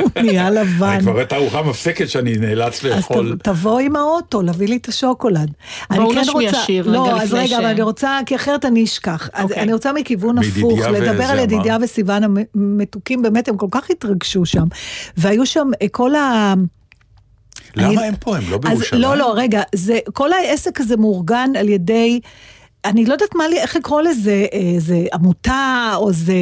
[0.00, 0.86] הוא נהיה לבן.
[0.88, 3.36] אני כבר רואה את הארוחה המפסקת שאני נאלץ אז לאכול.
[3.38, 5.50] ת- תבוא עם האוטו, להביא לי את השוקולד.
[5.90, 8.36] אני בואו כן נשמיע שיר לא, רגע אז לפני רגע, ש- אבל אני רוצה, כי
[8.36, 9.28] אחרת אני אשכח.
[9.32, 9.62] אז אוקיי.
[9.62, 11.38] אני רוצה מכיוון הפוך, לדבר על.
[11.38, 12.22] ידידיה וסיוון
[12.54, 14.64] המתוקים, באמת, הם כל כך התרגשו שם.
[15.16, 16.54] והיו שם אה, כל ה...
[17.76, 18.36] למה הם פה?
[18.36, 19.02] הם לא אז בירושלים?
[19.02, 22.20] לא, לא, רגע, זה, כל העסק הזה מאורגן על ידי,
[22.84, 26.34] אני לא יודעת מה לי, איך לקרוא לזה, אה, זה עמותה, או זה,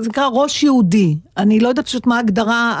[0.00, 1.16] זה נקרא ראש יהודי.
[1.36, 2.76] אני לא יודעת פשוט מה ההגדרה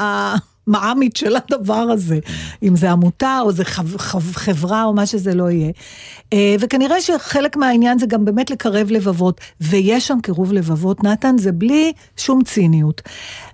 [0.66, 2.18] המע"מית של הדבר הזה.
[2.62, 5.70] אם זה עמותה, או זה חב, חב, חברה, או מה שזה לא יהיה.
[6.32, 11.52] אה, וכנראה שחלק מהעניין זה גם באמת לקרב לבבות, ויש שם קירוב לבבות, נתן, זה
[11.52, 13.02] בלי שום ציניות.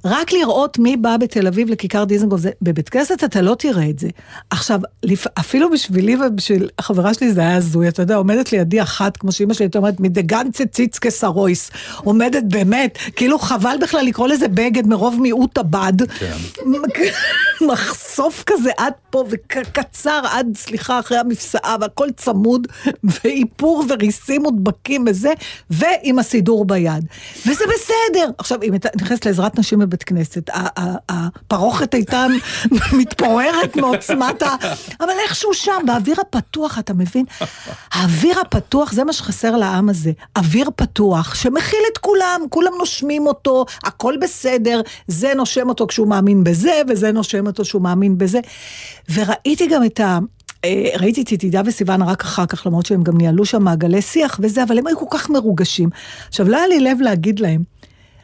[0.05, 3.99] רק לראות מי בא בתל אביב לכיכר דיזנגוף, זה- בבית כנסת אתה לא תראה את
[3.99, 4.09] זה.
[4.51, 5.27] עכשיו, לפ...
[5.39, 9.55] אפילו בשבילי ובשביל החברה שלי זה היה הזוי, אתה יודע, עומדת לידי אחת, כמו שאימא
[9.55, 11.71] שלי הייתה אומרת, מדגנצה ציצקה סרויס.
[11.97, 15.93] עומדת באמת, כאילו חבל בכלל לקרוא לזה בגד מרוב מיעוט הבד.
[16.19, 16.33] כן.
[17.61, 22.67] מחשוף כזה עד פה וקצר עד, סליחה, אחרי המפסעה והכל צמוד
[23.03, 25.33] ואיפור וריסים מודבקים וזה,
[25.71, 27.05] ועם הסידור ביד.
[27.47, 28.31] וזה בסדר.
[28.39, 30.51] עכשיו, אם אתה נכנסת לעזרת נשים בבית כנסת,
[31.09, 32.27] הפרוכת הייתה
[32.99, 34.57] מתפוררת מעוצמת ה...
[35.01, 37.25] אבל איכשהו שם, באוויר הפתוח, אתה מבין?
[37.93, 40.13] האוויר הפתוח, זה מה שחסר לעם הזה.
[40.37, 46.45] אוויר פתוח, שמכיל את כולם, כולם נושמים אותו, הכל בסדר, זה נושם אותו כשהוא מאמין
[46.45, 48.41] בזה, וזה נושם אותו כשהוא מאמין בזה.
[49.15, 50.19] וראיתי גם את ה...
[50.65, 54.41] אה, ראיתי את ידידה וסיוון רק אחר כך, למרות שהם גם ניהלו שם מעגלי שיח
[54.43, 55.89] וזה, אבל הם היו כל כך מרוגשים.
[56.29, 57.63] עכשיו, לא היה לי לב להגיד להם,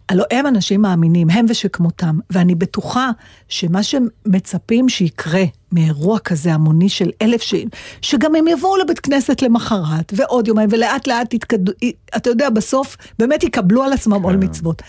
[0.08, 3.10] הלוא הם אנשים מאמינים, הם ושכמותם, ואני בטוחה
[3.48, 7.54] שמה שמצפים שיקרה מאירוע כזה המוני של אלף ש...
[8.02, 11.72] שגם הם יבואו לבית כנסת למחרת, ועוד יומיים, ולאט לאט יתקדמו,
[12.16, 14.82] אתה יודע, בסוף באמת יקבלו על עצמם עול מצוות.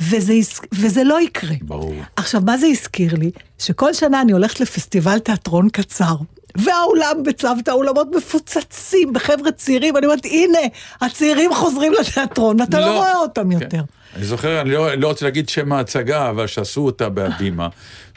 [0.00, 0.34] וזה,
[0.72, 1.54] וזה לא יקרה.
[1.62, 1.94] ברור.
[2.16, 3.30] עכשיו, מה זה הזכיר לי?
[3.58, 6.16] שכל שנה אני הולכת לפסטיבל תיאטרון קצר.
[6.64, 10.58] והאולם בצוותא, האולמות מפוצצים בחבר'ה צעירים, אני אומרת, הנה,
[11.00, 12.96] הצעירים חוזרים לתיאטרון, ואתה לא, לא.
[12.96, 13.62] רואה אותם כן.
[13.62, 13.80] יותר.
[14.16, 17.68] אני זוכר, אני לא, לא רוצה להגיד שם ההצגה, אבל שעשו אותה בהבימה,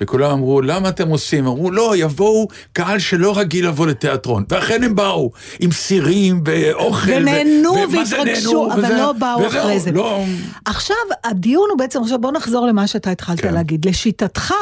[0.01, 1.47] וכולם אמרו, למה אתם עושים?
[1.47, 4.43] אמרו, לא, יבואו קהל שלא רגיל לבוא לתיאטרון.
[4.49, 7.11] ואכן הם באו, עם סירים ואוכל.
[7.11, 9.91] ונהנו ו- והתרגשו, אבל וזה- לא באו וזהו, אחרי זה.
[9.91, 10.23] לא,
[10.65, 13.53] עכשיו, הדיון הוא בעצם, עכשיו בוא נחזור למה שאתה התחלת כן.
[13.53, 13.85] להגיד.
[13.87, 14.53] לשיטתך,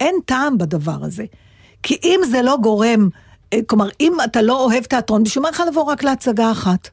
[0.00, 1.24] אין טעם בדבר הזה.
[1.82, 3.08] כי אם זה לא גורם,
[3.66, 6.88] כלומר, אם אתה לא אוהב תיאטרון, בשביל מה לך לבוא רק להצגה אחת?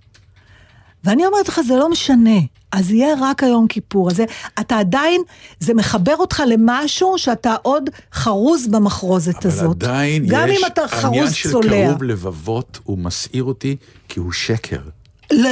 [1.03, 2.39] ואני אומרת לך, זה לא משנה.
[2.71, 4.09] אז יהיה רק היום כיפור.
[4.09, 4.21] אז
[4.59, 5.21] אתה עדיין,
[5.59, 9.83] זה מחבר אותך למשהו שאתה עוד חרוז במחרוזת אבל הזאת.
[9.83, 11.69] עדיין גם יש, אם אתה העניין חרוז של צולע.
[11.69, 13.75] קירוב לבבות, הוא מסעיר אותי,
[14.09, 14.79] כי הוא שקר.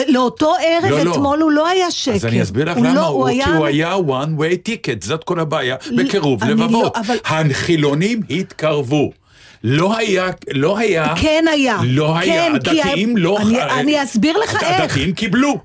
[0.08, 1.12] לאותו ערב, לא, לא.
[1.12, 2.16] אתמול הוא לא היה שקר.
[2.16, 3.46] אז אני אסביר לך הוא למה, לא, הוא, היה...
[3.46, 6.98] כי הוא היה one way ticket, זאת כל הבעיה, ל- בקירוב לא- לבבות.
[6.98, 9.12] אבל- החילונים התקרבו.
[9.64, 11.78] לא היה, לא היה, כן היה.
[11.84, 13.38] לא היה, כן, הדתיים לא...
[13.42, 14.82] אני- אני אסביר לך איך.
[14.82, 15.58] הדתיים קיבלו,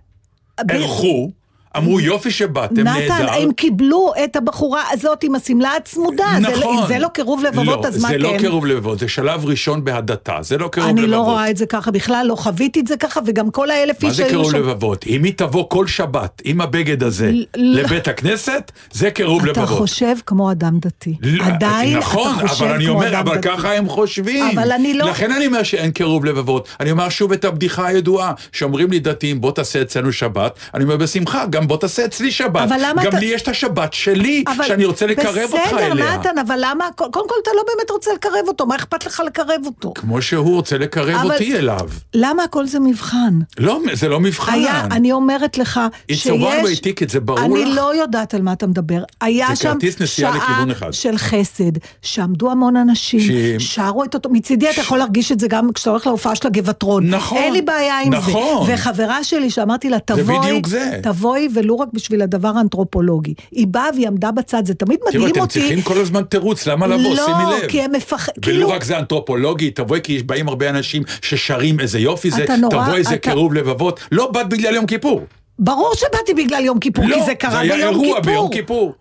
[0.66, 1.30] ב- אירחו,
[1.76, 3.32] אמרו יופי שבאתם, נתן, נהדר.
[3.32, 6.24] הם קיבלו את הבחורה הזאת עם השמלה הצמודה.
[6.36, 6.78] זה, לא- נכון.
[6.78, 8.20] אם זה לא קירוב לבבות, לא, אז מה זה כן?
[8.20, 11.12] לא קירוב לבבות, זה שלב ראשון בהדתה, זה לא קירוב אני לבבות.
[11.16, 14.08] לא רואה את זה ככה בכלל, לא חוויתי את זה ככה, וגם כל האלף מה
[14.08, 14.58] איש זה שהיו קירוב שם.
[14.58, 15.04] לבבות?
[15.06, 19.78] אם היא תבוא כל שבת עם הבגד הזה לבית הכנסת, זה קירוב אתה לבבות.
[19.78, 21.14] חושב כמו אדם דתי.
[21.22, 23.48] לא, עדיין נכון, אתה חושב אבל אני כמו אומר, אדם אבל דתי.
[23.48, 24.44] ככה הם חושבים.
[24.58, 26.68] אבל אני לא- לכן אני אומר שאין קירוב לבבות.
[26.80, 30.58] אני אומר שוב את הבדיחה הידועה, שאומרים לי דתיים, בוא תעשה אצלנו שבת.
[30.74, 32.62] אני אומר, בשמחה, גם בוא תעשה אצלי שבת.
[32.62, 35.94] אבל למה גם אתה- לי יש את השבת שלי, אבל שאני רוצה לקרב אותך אליה.
[35.94, 39.22] בסדר, נתן, אבל למה, קודם כל אתה לא באמת רוצה לקרב אותו, מה אכפת לך
[39.26, 39.92] לקרב אותו?
[39.94, 41.88] כמו שהוא רוצה לקרב אבל- אותי אליו.
[42.14, 43.38] למה הכל זה מבחן?
[43.58, 44.52] לא, זה לא מבחן.
[44.52, 45.80] היה, אני אומרת לך,
[46.12, 46.32] It's a שיש...
[46.32, 47.76] one-way ticket, זה ברור אני לך?
[47.76, 49.02] לא יודעת על מה אתה מדבר.
[49.20, 50.92] היה שם שעה.
[50.92, 53.20] של חסד, שעמדו המון אנשים,
[53.58, 56.46] ש- שרו את אותו, מצידי אתה יכול להרגיש את זה גם כשאתה הולך להופעה של
[56.46, 57.10] הגבעתרון.
[57.10, 58.66] נכון, אין לי בעיה עם נכון.
[58.66, 58.74] זה.
[58.74, 60.62] וחברה שלי שאמרתי לה, תבואי.
[61.02, 63.34] תבואי ולו רק בשביל הדבר האנתרופולוגי.
[63.50, 65.60] היא באה והיא עמדה בצד, זה תמיד תראו, מדהים אתם אותי.
[65.60, 67.14] צריכים כל הזמן תירוץ, למה לבוא?
[67.16, 67.68] לא, שימי לב.
[67.68, 68.28] כי הם מפח...
[68.28, 72.96] ולא כאילו, רק זה אנתרופולוגי, תבואי כי באים הרבה אנשים ששרים איזה יופי זה, תבואי
[72.96, 74.00] איזה קירוב לבבות.
[74.12, 75.20] לא באת בגלל יום כיפור.
[75.58, 78.32] ברור שבאתי בגלל יום כיפור, לא, כי זה קרה זה היה ביום אירוע כיפור.
[78.32, 78.94] ביום כיפור.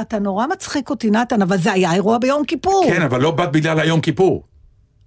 [0.00, 2.84] אתה נורא מצחיק אותי, נתן, אבל זה היה אירוע ביום כיפור.
[2.88, 4.42] כן, אבל לא באת בגלל היום כיפור.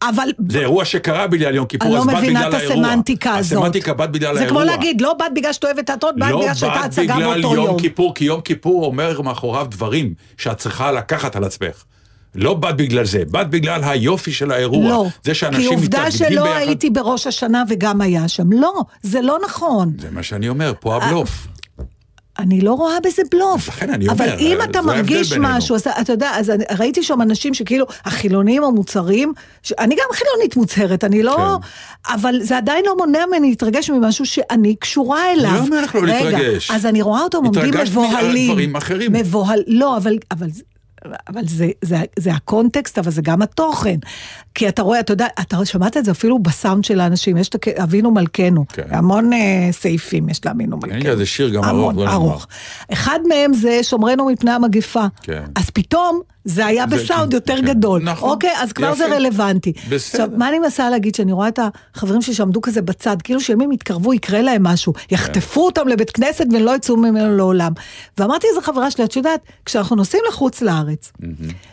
[0.10, 0.30] אבל...
[0.50, 2.88] זה אירוע שקרה בגלל יום כיפור, אני לא אז באת מבינה בגלל את האירוע.
[2.88, 3.58] הסמנטיקה הזאת.
[3.58, 4.62] הסמנטיקה באת בגלל זה האירוע.
[4.62, 7.42] כמו להגיד, לא באת בגלל שאת אוהבת תיאטרון, באת לא בגלל שהייתה באת הצגה בגלל
[7.42, 7.80] באותו יום יום.
[7.80, 11.84] כיפור, כי יום כיפור אומר מאחוריו דברים שאת צריכה לקחת על עצמך.
[12.36, 14.90] לא באת בגלל זה, באת בגלל היופי של האירוע.
[14.90, 16.58] לא, זה כי שאנשים עובדה מתאגדים שלא ביחד.
[16.58, 18.52] הייתי בראש השנה וגם היה שם.
[18.52, 19.94] לא, זה לא נכון.
[20.00, 21.48] זה מה שאני אומר, פה הבלוף.
[22.40, 23.68] אני לא רואה בזה בלוף.
[23.68, 25.34] לכן אני אבל אומר, אם זה אתה מרגיש.
[25.40, 29.34] משהו, אז אתה יודע, אז אני, ראיתי שם אנשים שכאילו, החילונים המוצהרים,
[29.80, 31.36] אני גם חילונית מוצהרת, אני לא...
[31.38, 32.14] כן.
[32.14, 35.52] אבל זה עדיין לא מונע ממני להתרגש ממשהו שאני קשורה אליו.
[35.54, 36.72] לא אומר לך לא רגע, להתרגש.
[36.72, 38.50] אז אני רואה אותם עומדים התרגשת מבוהלים.
[38.50, 39.14] מדברים אחרים.
[39.14, 39.64] מבוהל...
[39.68, 40.18] לא, אבל...
[40.32, 40.48] אבל...
[41.28, 43.98] אבל זה, זה, זה הקונטקסט, אבל זה גם התוכן.
[44.56, 47.68] כי אתה רואה, אתה יודע, אתה שמעת את זה אפילו בסאונד של האנשים, יש את
[47.68, 48.84] אבינו מלכנו, כן.
[48.90, 49.40] המון אה,
[49.72, 51.02] סעיפים יש לאבינו מלכנו.
[51.02, 52.14] כן, זה שיר גם ארוך, המון, לא נגמר.
[52.16, 52.48] ארוך.
[52.94, 55.06] אחד מהם זה שומרנו מפני המגפה.
[55.22, 55.44] כן.
[55.56, 57.66] אז פתאום זה היה זה- בסאונד יותר כן.
[57.66, 58.02] גדול.
[58.04, 58.30] נכון.
[58.30, 58.96] אוקיי, אז כבר יפה.
[58.96, 59.74] זה רלוונטי.
[59.90, 60.24] בסדר.
[60.24, 61.16] עכשיו, מה אני מנסה להגיד?
[61.16, 61.60] שאני רואה את
[61.96, 66.10] החברים שלי שעמדו כזה בצד, כאילו שאם הם יתקרבו יקרה להם משהו, יחטפו אותם לבית
[66.12, 67.72] כנסת ולא יצאו ממנו לעולם.
[68.18, 70.95] ואמרתי לאיזה חברה שלי, את יודעת, כשאנחנו נוסעים לחוץ לארץ,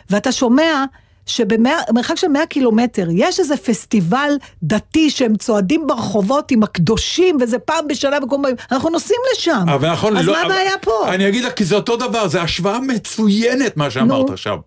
[0.09, 0.85] ואתה שומע...
[1.25, 4.31] שבמרחק של 100 קילומטר יש איזה פסטיבל
[4.63, 9.65] דתי שהם צועדים ברחובות עם הקדושים וזה פעם בשנה בכל מיני, אנחנו נוסעים לשם.
[9.73, 11.13] אבל נכון, אז לא, מה הבעיה פה?
[11.13, 14.33] אני אגיד לך, כי זה אותו דבר, זו השוואה מצוינת מה שאמרת נו.
[14.33, 14.57] עכשיו.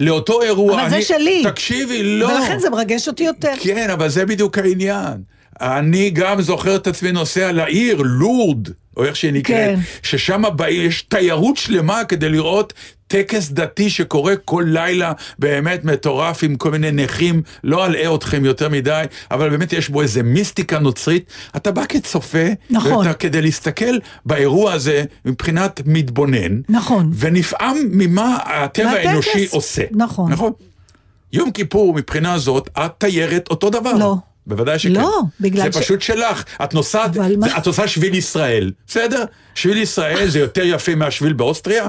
[0.00, 1.42] לאותו אירוע, אבל זה אני- שלי.
[1.44, 2.26] תקשיבי, לא.
[2.26, 3.52] ולכן זה מרגש אותי יותר.
[3.60, 5.33] כן, אבל זה בדיוק העניין.
[5.60, 9.80] אני גם זוכר את עצמי נוסע לעיר, לורד, או איך שהיא נקראת, כן.
[10.02, 12.72] ששם יש תיירות שלמה כדי לראות
[13.06, 18.68] טקס דתי שקורה כל לילה, באמת מטורף עם כל מיני נכים, לא אלאה אתכם יותר
[18.68, 21.24] מדי, אבל באמת יש בו איזה מיסטיקה נוצרית.
[21.56, 23.06] אתה בא כצופה, נכון.
[23.06, 27.10] ואתה כדי להסתכל באירוע הזה מבחינת מתבונן, נכון.
[27.18, 29.06] ונפעם ממה הטבע מהטקס.
[29.06, 29.82] האנושי עושה.
[29.90, 30.32] נכון.
[30.32, 30.52] נכון.
[31.32, 33.92] יום כיפור מבחינה זאת, את תיירת אותו דבר.
[33.92, 34.16] לא.
[34.46, 34.92] בוודאי שכן.
[34.92, 36.44] לא, בגלל זה ש- פשוט שלך.
[36.64, 39.24] את נוסעת, אבל מה- זה- את עושה שביל ישראל, בסדר?
[39.54, 41.88] שביל ישראל זה יותר יפה מהשביל באוסטריה?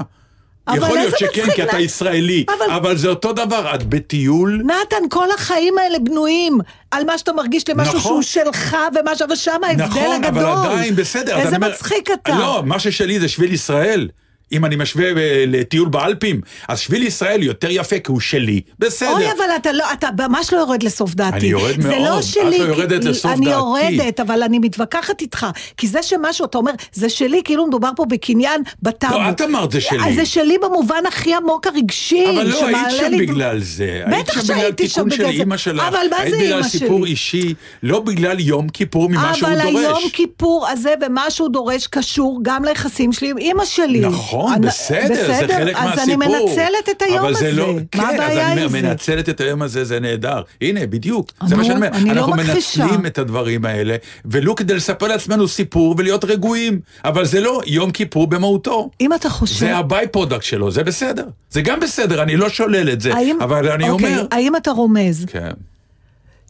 [0.74, 5.26] יכול להיות שכן, כי אתה ישראלי, אבל- אבל זה אותו דבר, את בטיול, נתן, כל
[5.34, 6.58] החיים האלה בנויים
[6.90, 8.00] על מה שאתה מרגיש למשהו נכון.
[8.00, 10.44] שהוא שלך ומשהו, אבל שם ההבדל נכון, הגדול.
[10.46, 11.38] אבל עדיין בסדר.
[11.38, 12.38] איזה מצחיק אתה.
[12.38, 14.08] לא, מה ששלי זה שביל ישראל.
[14.52, 19.12] אם אני משווה אה, לטיול באלפים, אז שביל ישראל יותר יפה כי הוא שלי, בסדר.
[19.12, 21.36] אוי, אבל אתה לא, אתה ממש לא יורד לסוף דעתי.
[21.36, 22.44] אני יורד זה מאוד, לא את שלי.
[22.44, 23.50] לא כי- יורדת לסוף אני דעתי.
[23.56, 25.46] יורדת, אבל אני מתווכחת איתך.
[25.76, 29.14] כי זה שמשהו, אתה אומר, זה שלי, כאילו מדובר פה בקניין בטאבו.
[29.18, 30.08] לא, את אמרת זה שלי.
[30.08, 32.24] אז זה שלי במובן הכי עמוק הרגשי.
[32.34, 34.02] אבל לא היית שם לי- בגלל זה.
[34.06, 35.40] היית בטח שם בגלל שהייתי שם תיקון של בגלל זה.
[35.42, 35.82] אימא שלך.
[35.88, 37.10] אבל מה היית זה בגלל אימא סיפור שלי?
[37.10, 39.74] אישי, לא בגלל יום כיפור ממה שהוא אבל דורש.
[39.84, 44.00] היום כיפור הזה ומה שהוא דורש קשור גם ליחסים שלי עם אימא שלי.
[44.00, 45.92] נכון, אני- בסדר, זה חלק מהסיפור.
[45.92, 47.52] אז אני מנצלת את היום זה הזה.
[47.52, 48.88] לא, כן, מה אז הבעיה אני עם אומר, זה?
[48.88, 50.42] מנצלת את היום הזה, זה נהדר.
[50.60, 51.30] הנה, בדיוק.
[51.46, 51.88] זה נו, מה שאני אומר.
[51.88, 52.84] אני לא אנחנו מכחישה.
[52.84, 56.80] מנצלים את הדברים האלה, ולו כדי לספר לעצמנו סיפור ולהיות רגועים.
[57.04, 58.90] אבל זה לא יום כיפור במהותו.
[59.00, 59.54] אם אתה חושב...
[59.60, 61.24] זה ה by product שלו, זה בסדר.
[61.50, 63.14] זה גם בסדר, אני לא שולל את זה.
[63.14, 64.26] האם- אבל אני אוקיי, אומר...
[64.30, 65.50] האם אתה רומז כן.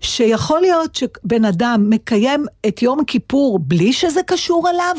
[0.00, 4.96] שיכול להיות שבן אדם מקיים את יום כיפור בלי שזה קשור אליו?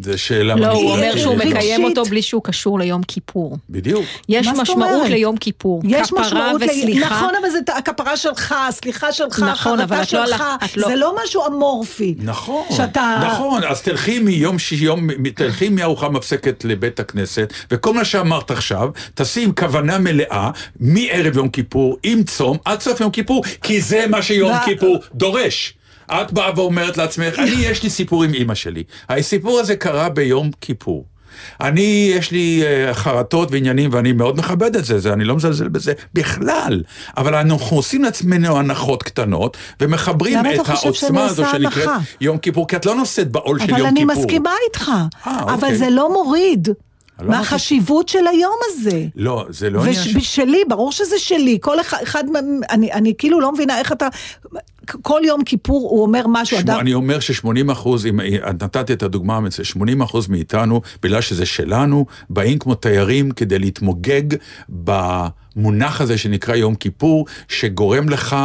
[0.00, 0.90] זו שאלה לא, הוא.
[0.90, 1.36] אומר שהוא.
[1.36, 3.56] מקיים אותו בלי שהוא קשור ליום כיפור.
[3.70, 4.04] בדיוק.
[4.28, 5.08] יש משמעות?
[5.08, 5.82] ליום כיפור.
[5.88, 7.06] יש משמעות, וסליחה.
[7.16, 10.44] נכון, אבל זה הכפרה שלך, הסליחה שלך, נכון, אבל החרטה לא שלך,
[10.76, 12.14] לא- זה לא משהו אמורפי.
[12.18, 13.20] נכון, שאתה...
[13.26, 19.44] נכון, אז תלכי מיום שיום, תלכי מארוחה מפסקת לבית הכנסת, וכל מה שאמרת עכשיו, תעשי
[19.44, 20.50] עם כוונה מלאה,
[20.80, 24.98] מערב יום כיפור, עם צום, עד סוף יום כיפור, כי זה מה שיום ו- כיפור
[25.14, 25.74] דורש.
[26.10, 28.82] את באה ואומרת לעצמך, אני, יש לי סיפור עם אימא שלי.
[29.08, 31.04] הסיפור הזה קרה ביום כיפור.
[31.60, 35.68] אני, יש לי uh, חרטות ועניינים, ואני מאוד מכבד את זה, זה, אני לא מזלזל
[35.68, 36.82] בזה בכלל.
[37.16, 41.88] אבל אנחנו עושים לעצמנו הנחות קטנות, ומחברים את העוצמה הזו שנקראת?
[42.20, 44.12] יום כיפור, כי את לא נושאת בעול של יום אבל כיפור.
[44.12, 44.90] אני מסכימה איתך.
[45.26, 45.76] אה, אבל אוקיי.
[45.76, 46.68] זה לא מוריד
[47.22, 49.06] לא מהחשיבות של היום הזה.
[49.16, 50.18] לא, זה לא עניין של...
[50.18, 52.24] ושלי, ברור שזה שלי, כל אחד, אחד
[52.70, 54.08] אני, אני כאילו לא מבינה איך אתה,
[54.86, 58.92] כל יום כיפור הוא אומר משהו, שמו, אדם, אני אומר ש-80 אחוז, אם את נתתי
[58.92, 64.22] את הדוגמה המצוינת, 80 אחוז מאיתנו, בגלל שזה שלנו, באים כמו תיירים כדי להתמוגג
[64.68, 68.36] במונח הזה שנקרא יום כיפור, שגורם לך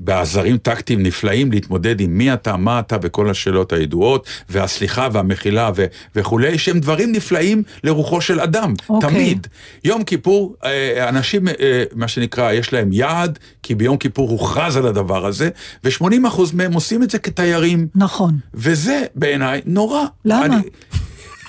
[0.00, 5.86] בעזרים טקטיים נפלאים להתמודד עם מי אתה, מה אתה וכל השאלות הידועות, והסליחה והמחילה ו-
[6.16, 9.10] וכולי, שהם דברים נפלאים לרוחו של אדם, אוקיי.
[9.10, 9.46] תמיד.
[9.84, 14.86] יום כיפור, אה, אנשים, אה, מה שנקרא, יש להם יעד, כי ביום כיפור הוכרז על
[14.86, 15.50] הדבר הזה,
[15.84, 17.86] ו-80% מהם עושים את זה כתיירים.
[17.94, 18.38] נכון.
[18.54, 20.04] וזה בעיניי נורא.
[20.24, 20.46] למה?
[20.46, 20.56] אני,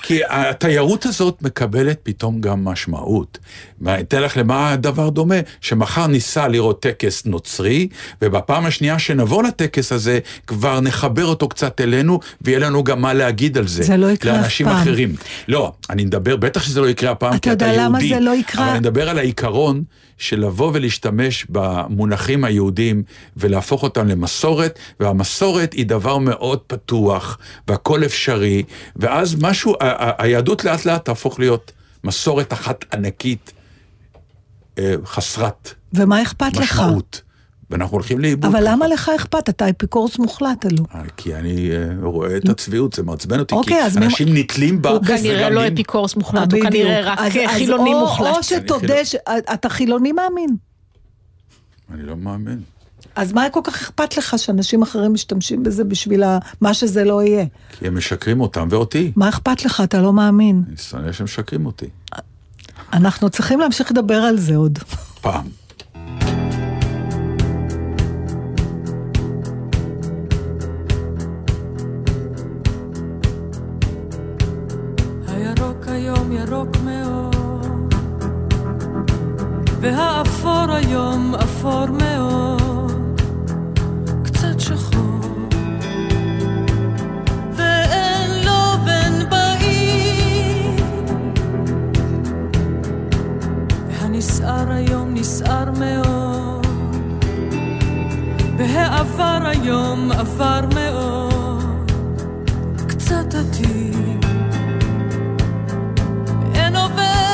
[0.06, 3.38] כי התיירות הזאת מקבלת פתאום גם משמעות.
[4.00, 7.88] אתן לך למה הדבר דומה, שמחר ניסע לראות טקס נוצרי,
[8.22, 13.58] ובפעם השנייה שנבוא לטקס הזה, כבר נחבר אותו קצת אלינו, ויהיה לנו גם מה להגיד
[13.58, 13.82] על זה.
[13.82, 14.76] זה לא יקרה אף לאנשים פעם.
[14.76, 15.14] אחרים.
[15.48, 18.08] לא, אני מדבר, בטח שזה לא יקרה הפעם, אתה כי אתה יודע יהודי.
[18.08, 18.62] למה זה לא יקרה?
[18.64, 19.82] אבל אני מדבר על העיקרון
[20.18, 23.02] של לבוא ולהשתמש במונחים היהודיים
[23.36, 28.62] ולהפוך אותם למסורת, והמסורת היא דבר מאוד פתוח, והכל אפשרי,
[28.96, 29.74] ואז משהו,
[30.18, 31.72] היהדות לאט לאט תהפוך להיות
[32.04, 33.52] מסורת אחת ענקית,
[34.78, 36.82] אה, חסרת ומה אכפת לך?
[37.70, 38.44] ואנחנו הולכים לאיבוד.
[38.44, 38.68] אבל.
[38.68, 39.48] למה לך אכפת?
[39.48, 40.84] אתה אפיקורס מוחלט, עלו.
[40.94, 44.90] אה, כי אני אה, רואה את הצביעות, זה מעצבן אותי, אוקיי, כי אנשים נתלים בה.
[44.90, 46.62] הוא כנראה לא אפיקורס מוחלט, הוא.
[46.62, 47.18] כנראה רק
[47.56, 48.36] חילוני מוחלט.
[48.36, 50.56] או שתודה שאתה חילוני מאמין.
[51.94, 52.60] אני לא מאמין.
[53.16, 56.24] אז מה כל כך אכפת לך שאנשים אחרים משתמשים בזה בשביל
[56.60, 57.44] מה שזה לא יהיה?
[57.78, 59.12] כי הם משקרים אותם ואותי.
[59.16, 59.80] מה אכפת לך?
[59.84, 60.62] אתה לא מאמין.
[60.68, 61.86] אני שונא שהם משקרים אותי.
[62.92, 64.78] אנחנו צריכים להמשיך לדבר על זה עוד.
[65.20, 65.65] פעם.
[79.86, 83.20] והאפור היום אפור מאוד,
[84.24, 85.20] קצת שחור,
[87.56, 90.84] ואין לו בן בעיר,
[93.88, 96.66] והנסער היום נסער מאוד,
[98.58, 101.90] והעבר היום עבר מאוד,
[102.88, 104.26] קצת עתיד.
[106.54, 107.25] אין הווה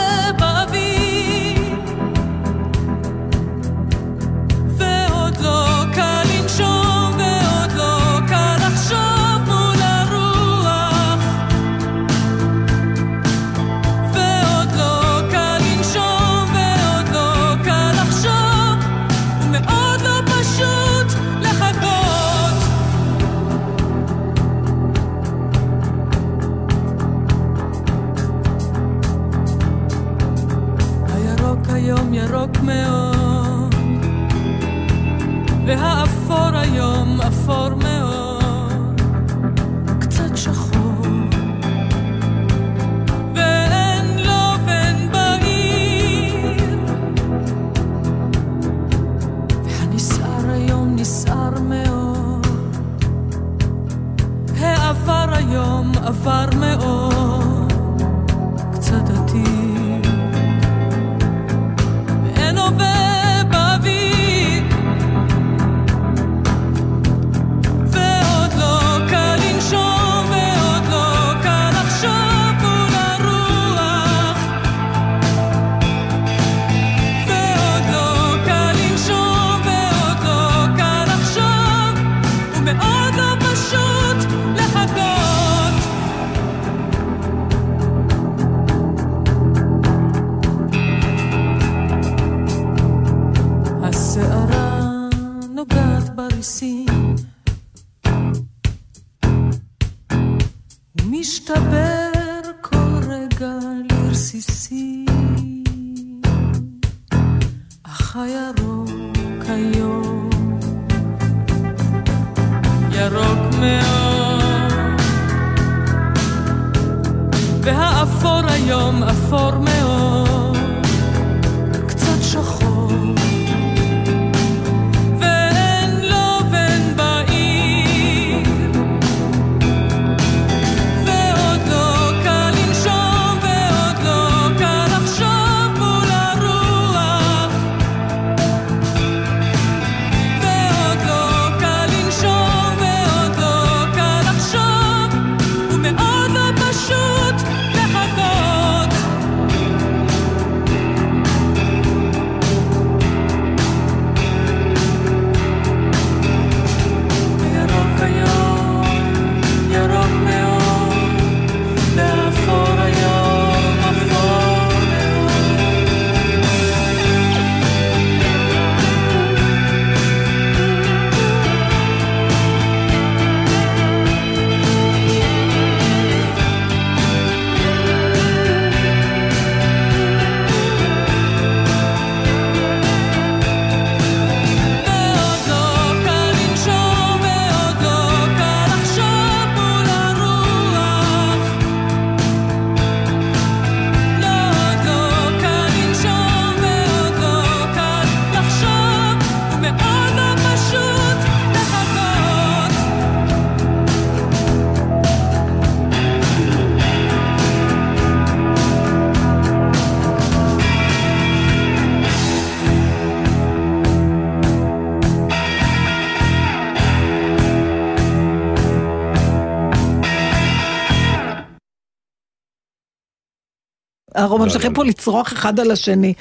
[224.23, 224.89] אנחנו לא, ממשיכים לא, פה לא.
[224.89, 226.15] לצרוח אחד על השני.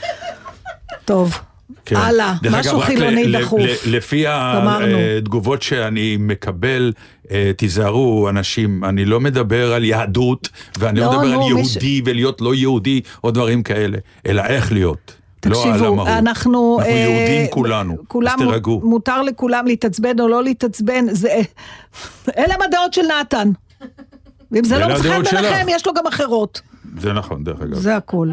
[1.06, 1.38] טוב,
[1.86, 1.95] כן.
[1.95, 3.60] הלאה, משהו אגב, חילוני ל- דחוף.
[3.62, 4.26] ל- לפי.
[4.28, 6.93] התגובות שאני מקבל,
[7.32, 10.49] אה, תיזהרו אנשים, אני לא מדבר על יהדות,
[10.80, 14.72] ואני לא לא, מדבר נו, על יהודי ולהיות לא יהודי, או דברים כאלה, אלא איך
[14.72, 15.14] להיות.
[15.45, 16.08] לא על תקשיבו, המהות.
[16.08, 16.22] אנחנו...
[16.28, 18.82] אנחנו אה, יהודים כולנו, כולם, אז תירגעו.
[18.84, 21.30] מותר לכולם להתעצבן או לא להתעצבן, זה...
[22.38, 23.49] אלה הם הדעות של נתן.
[24.52, 25.41] ואם זה לא ואלה מוצא חן הדעות שלך.
[25.41, 26.62] בעיניכם, יש לו גם אחרות.
[26.99, 27.75] זה נכון, דרך אגב.
[27.75, 28.29] זה הכל.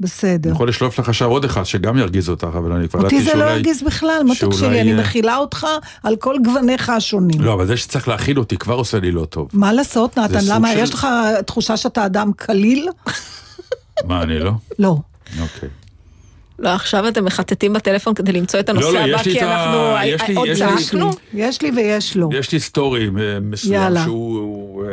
[0.00, 0.48] בסדר.
[0.50, 3.30] אני יכול לשלוף לך עכשיו עוד אחד שגם ירגיז אותך, אבל אני כבר אותי ידעתי
[3.30, 5.66] זה לא שאולי- ירגיז בכלל, מתוק שאולי, שלי, אני אה, מכילה אותך
[6.02, 7.40] על כל גווניך השונים.
[7.40, 9.48] לא, אבל זה שצריך להכיל אותי כבר עושה לי לא טוב.
[9.52, 10.38] מה לעשות, נתן?
[10.48, 10.72] למה?
[10.72, 11.06] של- יש לך
[11.46, 12.88] תחושה שאתה אדם קליל?
[14.04, 14.52] מה, אני לא?
[14.78, 14.96] לא.
[15.40, 15.68] אוקיי.
[16.58, 19.78] לא, עכשיו אתם מחטטים בטלפון כדי למצוא את הנושא לא, הבא, יש לי כי אנחנו
[20.04, 21.10] יש לי- עוד יש צעקנו.
[21.34, 22.28] יש לי ויש לו.
[22.32, 24.04] יש לי סטורי אה, מסוים יאללה.
[24.04, 24.84] שהוא...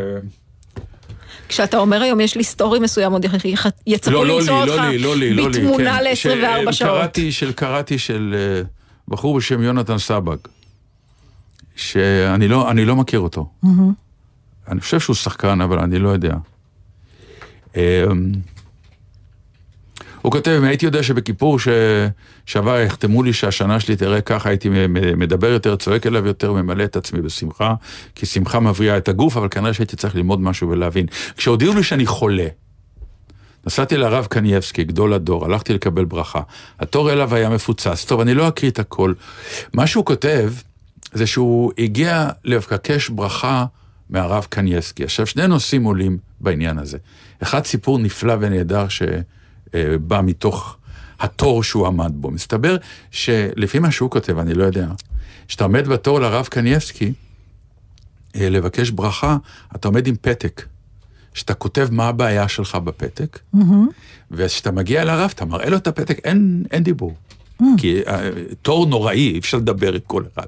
[1.51, 4.69] אה, כשאתה אומר היום יש לי סטורי מסוים, עוד יח- יצפו לא, לא למצוא אותך
[4.81, 5.59] לא לי, לא לי, לא לי.
[5.59, 6.03] בתמונה כן.
[6.03, 6.91] ל-24 ש- שעות.
[6.91, 8.61] קראתי של, קראתי של אה,
[9.07, 10.37] בחור בשם יונתן סבג,
[11.75, 13.49] שאני לא, לא מכיר אותו.
[14.67, 16.33] אני חושב שהוא שחקן, אבל אני לא יודע.
[20.21, 21.67] הוא כותב, אם הייתי יודע שבכיפור ש...
[22.45, 24.69] שעבר יחתמו לי שהשנה שלי תראה ככה, הייתי
[25.17, 27.73] מדבר יותר, צועק אליו יותר, ממלא את עצמי בשמחה,
[28.15, 31.05] כי שמחה מבריאה את הגוף, אבל כנראה שהייתי צריך ללמוד משהו ולהבין.
[31.37, 32.47] כשהודיעו לי שאני חולה,
[33.67, 36.41] נסעתי לרב קנייבסקי, גדול הדור, הלכתי לקבל ברכה.
[36.79, 38.05] התור אליו היה מפוצץ.
[38.05, 39.13] טוב, אני לא אקריא את הכל.
[39.73, 40.53] מה שהוא כותב,
[41.13, 43.65] זה שהוא הגיע לבקש ברכה
[44.09, 45.03] מהרב קנייבסקי.
[45.03, 46.97] עכשיו, שני נושאים עולים בעניין הזה.
[47.43, 48.87] אחד, סיפור נפלא ונהדר
[49.75, 50.77] שבא מתוך
[51.19, 52.31] התור שהוא עמד בו.
[52.31, 52.77] מסתבר
[53.11, 54.87] שלפי מה שהוא כותב, אני לא יודע,
[55.47, 57.13] כשאתה עומד בתור לרב קנייבסקי,
[58.35, 59.37] אה, לבקש ברכה,
[59.75, 60.65] אתה עומד עם פתק.
[61.33, 63.39] שאתה כותב מה הבעיה שלך בפתק,
[64.31, 67.15] וכשאתה מגיע לרב, אתה מראה לו את הפתק, אין, אין דיבור.
[67.77, 68.29] כי אה,
[68.61, 70.45] תור נוראי, אי אפשר לדבר עם כל אחד.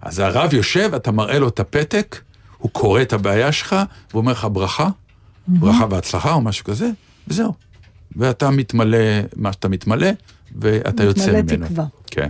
[0.00, 2.20] אז הרב יושב, אתה מראה לו את הפתק,
[2.58, 3.76] הוא קורא את הבעיה שלך,
[4.10, 4.88] והוא אומר לך ברכה,
[5.48, 6.90] ברכה והצלחה או משהו כזה,
[7.28, 7.52] וזהו.
[8.16, 8.98] ואתה מתמלא
[9.36, 10.08] מה שאתה מתמלא,
[10.60, 11.66] ואתה יוצא מתמלא ממנו.
[11.66, 11.86] תקווה.
[12.06, 12.28] כן.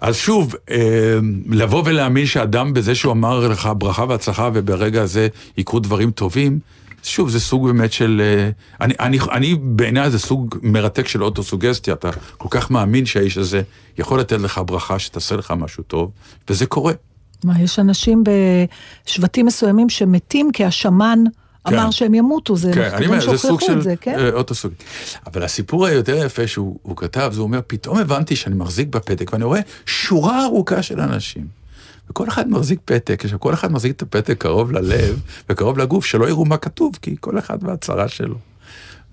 [0.00, 5.80] אז שוב, אה, לבוא ולהאמין שאדם בזה שהוא אמר לך ברכה והצלחה וברגע הזה יקרו
[5.80, 6.58] דברים טובים,
[7.02, 8.22] שוב, זה סוג באמת של...
[8.24, 8.50] אה,
[8.80, 13.62] אני, אני, אני בעיניי זה סוג מרתק של אוטוסוגסטיה, אתה כל כך מאמין שהאיש הזה
[13.98, 16.10] יכול לתת לך ברכה שתעשה לך משהו טוב,
[16.50, 16.92] וזה קורה.
[17.44, 18.24] מה, יש אנשים
[19.06, 21.18] בשבטים מסוימים שמתים כי השמן
[21.70, 21.78] כן.
[21.78, 24.18] אמר שהם ימותו, זה כן, מחקרים סוג שהוכיחו את זה, כן?
[24.18, 24.72] אה, אוטוסוג.
[25.26, 29.44] אבל הסיפור היותר יפה שהוא הוא כתב, זה אומר, פתאום הבנתי שאני מחזיק בפתק, ואני
[29.44, 31.46] רואה שורה ארוכה של אנשים.
[32.10, 36.44] וכל אחד מחזיק פתק, כשכל אחד מחזיק את הפתק קרוב ללב וקרוב לגוף, שלא יראו
[36.44, 38.36] מה כתוב, כי כל אחד והצרה שלו.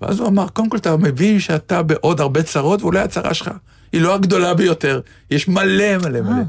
[0.02, 3.50] ואז הוא אמר, קודם כל אתה מבין שאתה בעוד הרבה צרות, ואולי הצרה שלך
[3.92, 5.00] היא לא הגדולה ביותר,
[5.30, 6.42] יש מלא מלא מלא.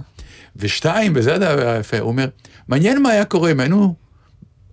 [0.55, 2.27] ושתיים, וזה הדבר היפה, הוא אומר,
[2.67, 3.95] מעניין מה היה קורה אם היינו,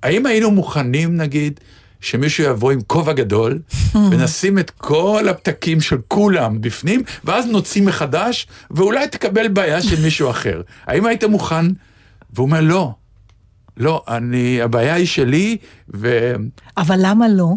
[0.02, 1.60] האם היינו מוכנים, נגיד,
[2.00, 3.58] שמישהו יבוא עם כובע גדול,
[4.10, 10.30] ונשים את כל הפתקים של כולם בפנים, ואז נוציא מחדש, ואולי תקבל בעיה של מישהו
[10.34, 10.60] אחר.
[10.86, 11.66] האם היית מוכן?
[12.32, 12.90] והוא אומר, לא.
[13.76, 15.56] לא, אני, הבעיה היא שלי,
[15.94, 16.34] ו...
[16.76, 17.52] אבל למה לא?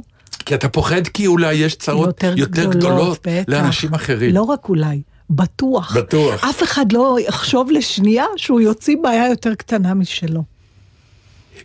[0.46, 3.44] כי אתה פוחד כי אולי יש צרות יותר, יותר גדולות בטח.
[3.48, 4.34] לאנשים אחרים.
[4.36, 5.98] לא רק אולי, בטוח.
[5.98, 6.44] בטוח.
[6.44, 10.44] אף אחד לא יחשוב לשנייה שהוא יוציא בעיה יותר קטנה משלו.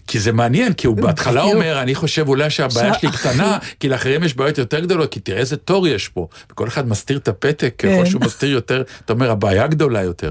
[0.06, 1.54] כי זה מעניין, כי הוא בהתחלה בדיוק.
[1.56, 5.20] אומר, אני חושב אולי שהבעיה שה- שלי קטנה, כי לאחרים יש בעיות יותר גדולות, כי
[5.20, 6.28] תראה איזה תור יש פה.
[6.52, 7.96] וכל אחד מסתיר את הפתק, כן.
[7.96, 10.30] ככל שהוא מסתיר יותר, אתה אומר, הבעיה גדולה יותר.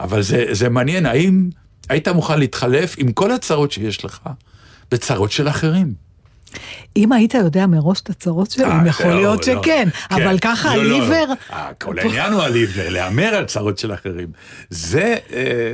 [0.00, 1.48] אבל זה, זה מעניין, האם
[1.88, 4.20] היית מוכן להתחלף עם כל הצרות שיש לך,
[4.92, 6.07] בצרות של אחרים?
[6.96, 9.54] אם היית יודע מראש את הצרות שלהם, אה, יכול לא, להיות לא.
[9.62, 10.14] שכן, כן.
[10.14, 10.96] אבל ככה לא, לא.
[10.96, 11.24] הליבר...
[11.52, 14.28] אה, כל העניין הוא הליבר, להמר על צרות של אחרים.
[14.70, 15.72] זה, אה,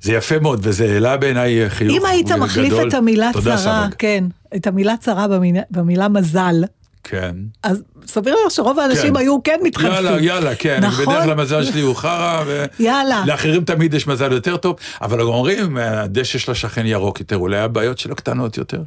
[0.00, 2.38] זה יפה מאוד, וזה העלה בעיניי חיוך אם היית גדול.
[2.38, 3.88] מחליף את המילה צרה.
[3.98, 4.24] כן,
[4.56, 6.64] את המילה צרה במילה- במילה מזל,
[7.04, 7.34] כן.
[7.62, 9.16] אז סביר לך שרוב האנשים כן.
[9.20, 9.92] היו כן מתחלפים.
[10.04, 11.04] יאללה, יאללה, כן, נכון?
[11.04, 12.64] בדרך כלל המזל שלי הוא חרא, ו...
[12.80, 13.22] יאללה.
[13.26, 17.98] לאחרים תמיד יש מזל יותר טוב, אבל אומרים, הדשא של השכן ירוק יותר, אולי הבעיות
[17.98, 18.82] שלו קטנות יותר.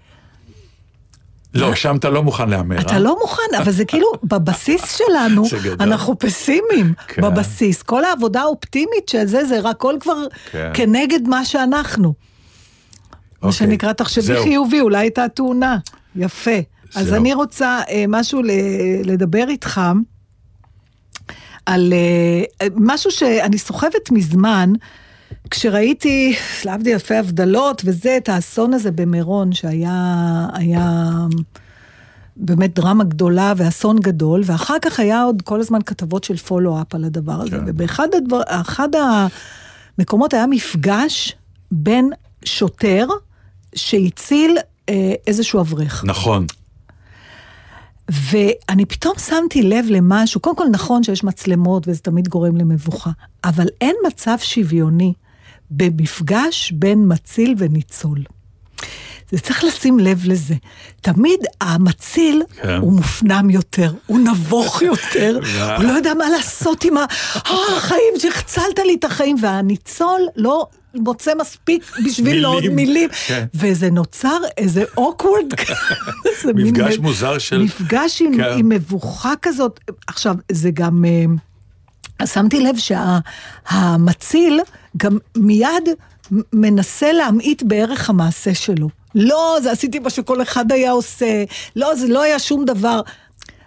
[1.54, 2.99] לא, שם אתה לא מוכן להמר, אתה אה?
[2.99, 5.43] לא מוכן, אבל זה כאילו, בבסיס שלנו.
[5.80, 7.22] אנחנו פסימיים כן.
[7.22, 7.82] בבסיס.
[7.84, 10.18] כל העבודה האופטימית של זה, זה הכל כבר
[10.51, 10.72] כן.
[10.74, 12.04] כנגד מה שאנחנו.
[12.04, 12.14] מה
[13.41, 13.51] אוקיי.
[13.51, 14.43] שנקרא, תחשבי.
[14.43, 15.78] חיובי, אולי הייתה תאונה.
[16.16, 16.60] יפה.
[16.95, 17.14] אז.
[17.14, 18.41] אני רוצה אה, משהו
[19.04, 19.82] לדבר איתך
[21.66, 24.74] על אה, משהו שאני סוחבת מזמן,
[25.49, 31.11] כשראיתי, להבדיל אלפי הבדלות וזה, את האסון הזה במירון, שהיה היה
[32.36, 37.03] באמת דרמה גדולה ואסון גדול, ואחר כך היה עוד כל הזמן כתבות של פולו-אפ על
[37.03, 37.63] הדבר הזה, כן.
[37.67, 38.89] ובאחד הדבר, אחד
[39.97, 41.36] המקומות היה מפגש
[41.71, 42.09] בין
[42.45, 43.07] שוטר
[43.75, 44.57] שהציל
[44.89, 46.03] אה, איזשהו אברך.
[46.07, 46.45] נכון.
[48.11, 53.11] ואני פתאום שמתי לב למשהו, קודם כל נכון שיש מצלמות וזה תמיד גורם למבוכה,
[53.43, 55.13] אבל אין מצב שוויוני
[55.78, 58.19] במפגש בין מציל וניצול.
[59.32, 60.55] זה צריך לשים לב לזה.
[61.01, 62.78] תמיד המציל כן.
[62.82, 65.39] הוא מופנם יותר, הוא נבוך יותר,
[65.78, 67.05] הוא לא יודע מה לעשות עם "אה,
[67.78, 72.45] החיים, שהחצלת לי את החיים, והניצול לא מוצא מספיק בשביל מילים.
[72.45, 73.09] עוד מילים.
[73.28, 73.45] כן.
[73.53, 74.84] וזה נוצר איזה
[76.26, 77.57] איזה מין מפגש מ- מוזר של...
[77.63, 78.43] מפגש עם, כן.
[78.57, 79.80] עם מבוכה כזאת.
[80.07, 81.05] עכשיו, זה גם...
[82.21, 84.59] אה, שמתי לב שהמציל
[84.97, 85.89] גם מיד
[86.53, 88.89] מנסה להמעיט בערך המעשה שלו.
[89.15, 91.43] לא, זה עשיתי מה שכל אחד היה עושה,
[91.75, 93.01] לא, זה לא היה שום דבר.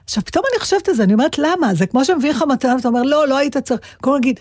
[0.04, 1.74] עכשיו, פתאום אני חושבת על זה, אני אומרת, למה?
[1.74, 3.80] זה כמו שמביא לך מתנה, ואתה אומר, לא, לא היית צריך.
[4.00, 4.40] כל להגיד,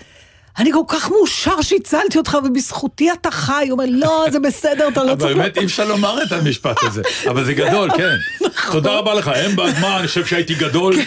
[0.58, 3.68] אני כל כך מאושר שהצלתי אותך, ובזכותי אתה חי.
[3.70, 5.38] הוא אומר, לא, זה בסדר, אתה לא אבל צריך...
[5.38, 8.16] באמת אי אפשר לומר את המשפט הזה, אבל זה גדול, כן.
[8.46, 8.74] נכון.
[8.74, 10.96] תודה רבה לך, אין בזמן, אני חושב שהייתי גדול.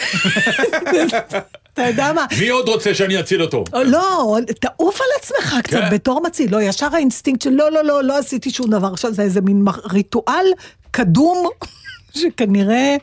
[1.81, 2.27] אתה יודע מה?
[2.41, 3.65] מי עוד רוצה שאני אציל אותו?
[3.73, 5.91] או לא, תעוף על עצמך קצת כן.
[5.91, 6.53] בתור מציל.
[6.53, 8.93] לא, ישר האינסטינקט של לא, לא, לא, לא עשיתי שום דבר.
[8.93, 10.47] עכשיו זה איזה מין ריטואל
[10.91, 11.49] קדום,
[12.19, 12.97] שכנראה...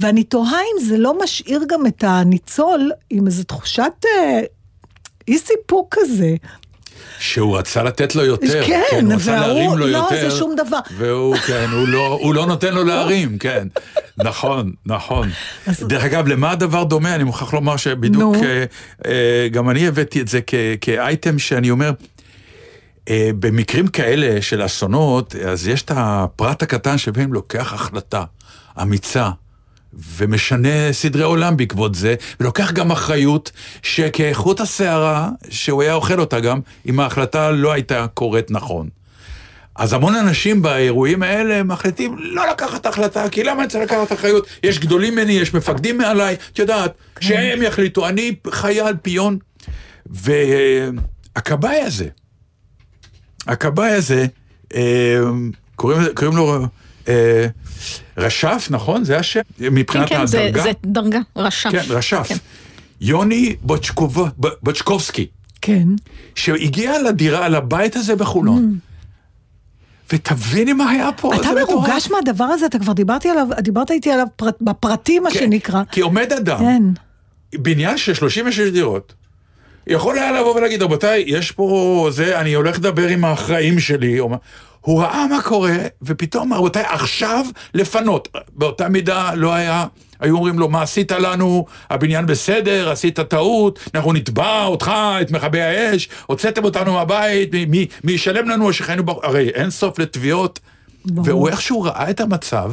[0.00, 4.40] ואני תוהה אם זה לא משאיר גם את הניצול עם איזו תחושת אה,
[5.28, 6.34] אי סיפוק כזה.
[7.18, 10.30] שהוא רצה לתת לו יותר, כן, הוא רצה וההוא, להרים לו לא, יותר.
[10.30, 10.78] זה שום דבר.
[10.96, 13.68] והוא, כן, הוא לא, הוא לא נותן לו להרים, כן.
[14.18, 15.28] נכון, נכון.
[15.80, 17.14] דרך אגב, למה הדבר דומה?
[17.14, 18.36] אני מוכרח לומר שבדיוק.
[18.36, 18.64] אה,
[19.06, 21.90] אה, גם אני הבאתי את זה כ- כאייטם שאני אומר,
[23.08, 28.24] אה, במקרים כאלה של אסונות, אז יש את הפרט הקטן שבהם לוקח החלטה
[28.82, 29.30] אמיצה.
[30.16, 36.60] ומשנה סדרי עולם בעקבות זה, ולוקח גם אחריות שכאיכות השערה, שהוא היה אוכל אותה גם,
[36.88, 38.88] אם ההחלטה לא הייתה קורית נכון.
[39.74, 44.46] אז המון אנשים באירועים האלה מחליטים לא לקחת החלטה, כי למה אני צריך לקחת אחריות?
[44.62, 49.38] יש גדולים ממני, יש מפקדים מעליי, את יודעת, שהם יחליטו, אני חייל, פיון.
[50.06, 52.08] והכבאי הזה,
[53.46, 54.26] הכבאי הזה,
[54.74, 55.18] אה,
[55.76, 56.66] קוראים, קוראים לו
[58.18, 59.04] רשף, נכון?
[59.04, 59.40] זה השם?
[59.58, 60.62] כן, מבחינת כן, זה, הדרגה?
[60.62, 61.70] זה דרגה, רשם.
[61.70, 62.26] כן, רשף.
[62.28, 62.36] כן.
[63.00, 65.26] יוני בוצ'קוב- ב- בוצ'קובסקי.
[65.62, 65.88] כן.
[66.34, 68.78] שהגיע לדירה, לבית הזה בחולון.
[70.12, 71.48] ותביני מה היה פה, אתה.
[71.54, 75.82] מרוגש מהדבר הזה, אתה כבר דיברתי עליו, דיברת איתי עליו פרט, בפרטים, מה כן, שנקרא.
[75.90, 76.82] כי עומד אדם, כן.
[77.54, 79.14] בניין של 36 דירות,
[79.86, 84.20] יכול היה לבוא ולהגיד, רבותיי, יש פה זה, אני הולך לדבר עם האחראים שלי.
[84.20, 84.36] או מה."
[84.86, 88.28] הוא ראה מה קורה, ופתאום, רבותיי, עכשיו לפנות.
[88.52, 89.86] באותה מידה לא היה,
[90.20, 91.66] היו אומרים לו, מה עשית לנו?
[91.90, 98.48] הבניין בסדר, עשית טעות, אנחנו נתבע אותך, את מכבי האש, הוצאתם אותנו מהבית, מי, ישלם
[98.48, 99.10] לנו שחיינו, ב...
[99.10, 100.60] הרי אין סוף לתביעות.
[101.24, 102.72] והוא איכשהו ראה את המצב,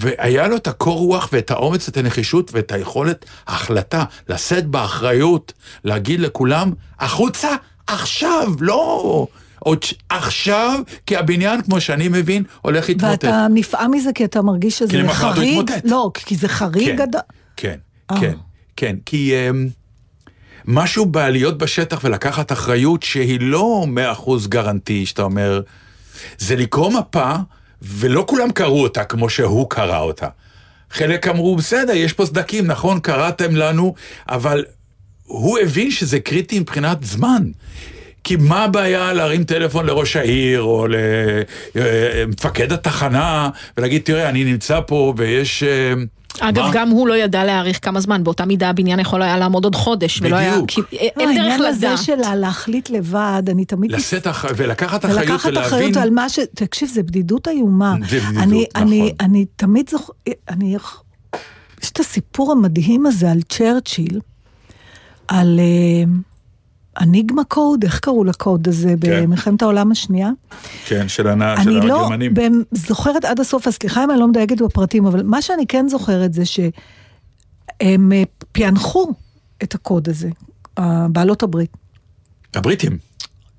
[0.00, 5.52] והיה לו את הקור רוח ואת האומץ, את הנחישות ואת היכולת החלטה, לשאת באחריות,
[5.84, 7.48] להגיד לכולם, החוצה
[7.86, 9.26] עכשיו, לא
[9.58, 13.24] עוד ש- עכשיו, כי הבניין, כמו שאני מבין, הולך להתמוטט.
[13.24, 15.48] ואתה נפעם מזה כי אתה מרגיש כי שזה למחרת הוא חריג?
[15.52, 15.84] יתמוטט.
[15.84, 16.88] לא, כי זה חריג.
[16.88, 17.20] כן, גד-
[17.56, 17.76] כן,
[18.10, 18.20] אה.
[18.20, 18.34] כן,
[18.76, 19.68] כן, כי אמ,
[20.64, 25.60] משהו בלהיות בשטח ולקחת אחריות שהיא לא מאה אחוז גרנטי, שאתה אומר,
[26.38, 27.32] זה לקרוא מפה,
[27.82, 30.28] ולא כולם קראו אותה כמו שהוא קרא אותה.
[30.90, 33.94] חלק אמרו, בסדר, יש פה סדקים, נכון, קראתם לנו,
[34.28, 34.64] אבל
[35.24, 37.42] הוא הבין שזה קריטי מבחינת זמן.
[38.24, 40.86] כי מה הבעיה להרים טלפון לראש העיר, או
[41.74, 45.64] למפקד התחנה, ולהגיד, תראה, אני נמצא פה ויש...
[46.40, 46.70] אגב, מה?
[46.72, 50.20] גם הוא לא ידע להעריך כמה זמן, באותה מידה הבניין יכול היה לעמוד עוד חודש,
[50.22, 50.52] ולא היה...
[50.52, 50.70] בדיוק.
[50.70, 51.98] כי לא, אין דרך העניין הזה לדעת.
[51.98, 53.92] של להחליט לבד, אני תמיד...
[53.92, 54.44] לשאת אח...
[54.56, 55.66] ולקחת אחריות ולקחת ולהבין...
[55.66, 56.38] אחריות על מה ש...
[56.54, 57.94] תקשיב, זה בדידות איומה.
[58.08, 58.86] זה בדידות, אני, נכון.
[58.88, 60.12] אני, אני תמיד זוכר...
[60.48, 60.76] אני...
[61.82, 64.20] יש את הסיפור המדהים הזה על צ'רצ'יל,
[65.28, 66.04] על אה,
[66.98, 70.30] הניגמה קוד, איך קראו לקוד הזה במלחמת העולם השנייה?
[70.86, 71.42] כן, של, הנ...
[71.42, 72.34] אני של לא הגרמנים.
[72.34, 75.88] במ- זוכרת עד הסוף, אז סליחה אם אני לא מדייקת בפרטים, אבל מה שאני כן
[75.88, 78.22] זוכרת זה שהם אה,
[78.52, 79.12] פענחו
[79.62, 80.28] את הקוד הזה,
[81.10, 81.70] בעלות הברית.
[82.54, 82.98] הבריטים.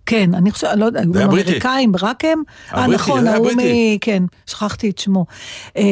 [0.10, 1.22] כן, אני חושבת, לא יודע, היו גם.
[1.22, 2.43] אמריקאים, רק הם?
[2.74, 3.60] אה, נכון, ההוא מ...
[4.01, 5.26] כן, שכחתי את שמו.
[5.78, 5.84] אה,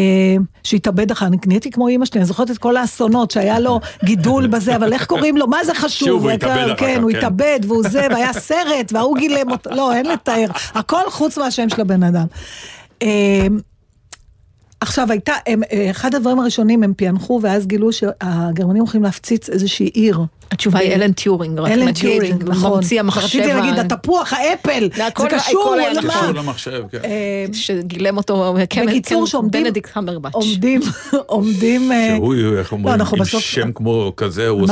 [0.63, 4.47] שהתאבד אחר, אני נהייתי כמו אימא שלי, אני זוכרת את כל האסונות שהיה לו גידול
[4.47, 6.07] בזה, אבל איך קוראים לו, מה זה חשוב?
[6.07, 7.18] שוב, הוא התאבד אחר כן, כך, הוא כן.
[7.18, 10.47] התאבד, והוא זה, והיה סרט, וההוא גילם אותו, לא, אין לתאר.
[10.74, 12.26] הכל חוץ מהשם של הבן אדם.
[13.01, 13.47] אה,
[14.82, 19.86] עכשיו הייתה, הם, אה, אחד הדברים הראשונים הם פענחו ואז גילו שהגרמנים הולכים להפציץ איזושהי
[19.86, 20.20] עיר.
[20.51, 22.71] התשובה היא אלן טיורינג, רק אלן נגיד, טיורינג, נכון.
[22.79, 23.25] ממציא המחשב.
[23.25, 25.91] רציתי להגיד, ה- התפוח, ה Apple, זה הכל- זה קשור, היה?
[26.01, 26.97] קשור למחשב, כן.
[27.05, 30.33] אה, שגילם אותו, כן, בקיצור, כן, שעומדים- בנדיקט קמברבץ'.
[30.33, 30.81] עומדים,
[31.25, 34.67] עומדים, אה, שהוא, איך אומרים, אנחנו עם בסוף- שם כמו כזה, הוא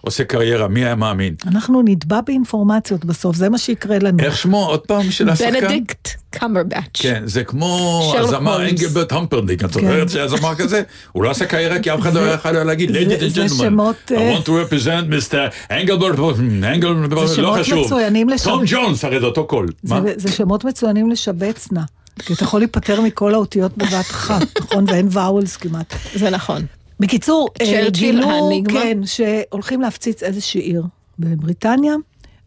[0.00, 1.34] עושה- קריירה, מי היה מאמין?
[1.46, 4.18] אנחנו נטבע באינפורמציות בסוף, זה מה שיקרה לנו.
[4.20, 5.60] איך שמו עוד פעם של השחקן?
[5.60, 6.74] בנדיקט קמברבץ'.
[6.92, 8.62] כן, זה כמו הזמר.
[8.68, 9.72] אנגלברט המפרדינק, את כן.
[9.72, 10.82] זוכרת שהיה זמר כזה?
[11.12, 13.54] הוא לא עשה קריירה כי אף אחד לא היה יכול להגיד, זה- ladies and gentlemen,
[13.64, 15.36] שמות, I אה, want to represent Mr.
[15.70, 17.84] אנגלברט, אנגלברט, זה לא שמות חשוב.
[17.86, 18.50] מצוינים לשם.
[18.50, 19.68] תום ג'ונס, הרי זה אותו קול.
[19.82, 19.94] זה?
[20.16, 21.80] זה שמות מצוינים לשבץ נא.
[22.18, 24.84] כי אתה יכול להיפטר מכל האותיות בבת אחת, נכון?
[24.88, 25.94] ואין ואולס כמעט.
[26.14, 26.62] זה נכון.
[27.00, 28.50] בקיצור, אה, גילו.
[28.68, 30.82] כן, שהולכים להפציץ איזושהי עיר
[31.18, 31.94] בבריטניה,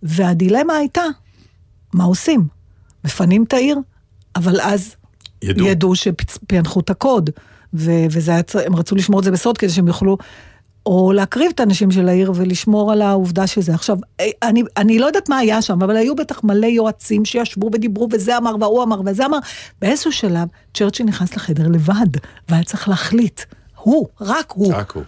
[0.04, 1.04] והדילמה הייתה,
[1.94, 2.48] מה עושים?
[3.06, 3.78] מפנים את העיר,
[4.36, 4.96] אבל אז
[5.42, 5.68] ידעו.
[5.68, 7.30] ידעו שפענחו את הקוד,
[7.74, 10.18] ו- וזה היה, הם רצו לשמור את זה בסוד כדי שהם יוכלו...
[10.88, 13.74] או להקריב את האנשים של העיר ולשמור על העובדה שזה.
[13.74, 13.98] עכשיו,
[14.44, 18.38] אני, אני לא יודעת מה היה שם, אבל היו בטח מלא יועצים שישבו ודיברו, וזה
[18.38, 19.38] אמר, והוא אמר, וזה אמר.
[19.82, 22.08] באיזשהו שלב, צ'רצ'יל נכנס לחדר לבד,
[22.50, 23.42] והיה צריך להחליט.
[23.76, 24.74] הוא, רק הוא.
[24.74, 25.04] רק הוא.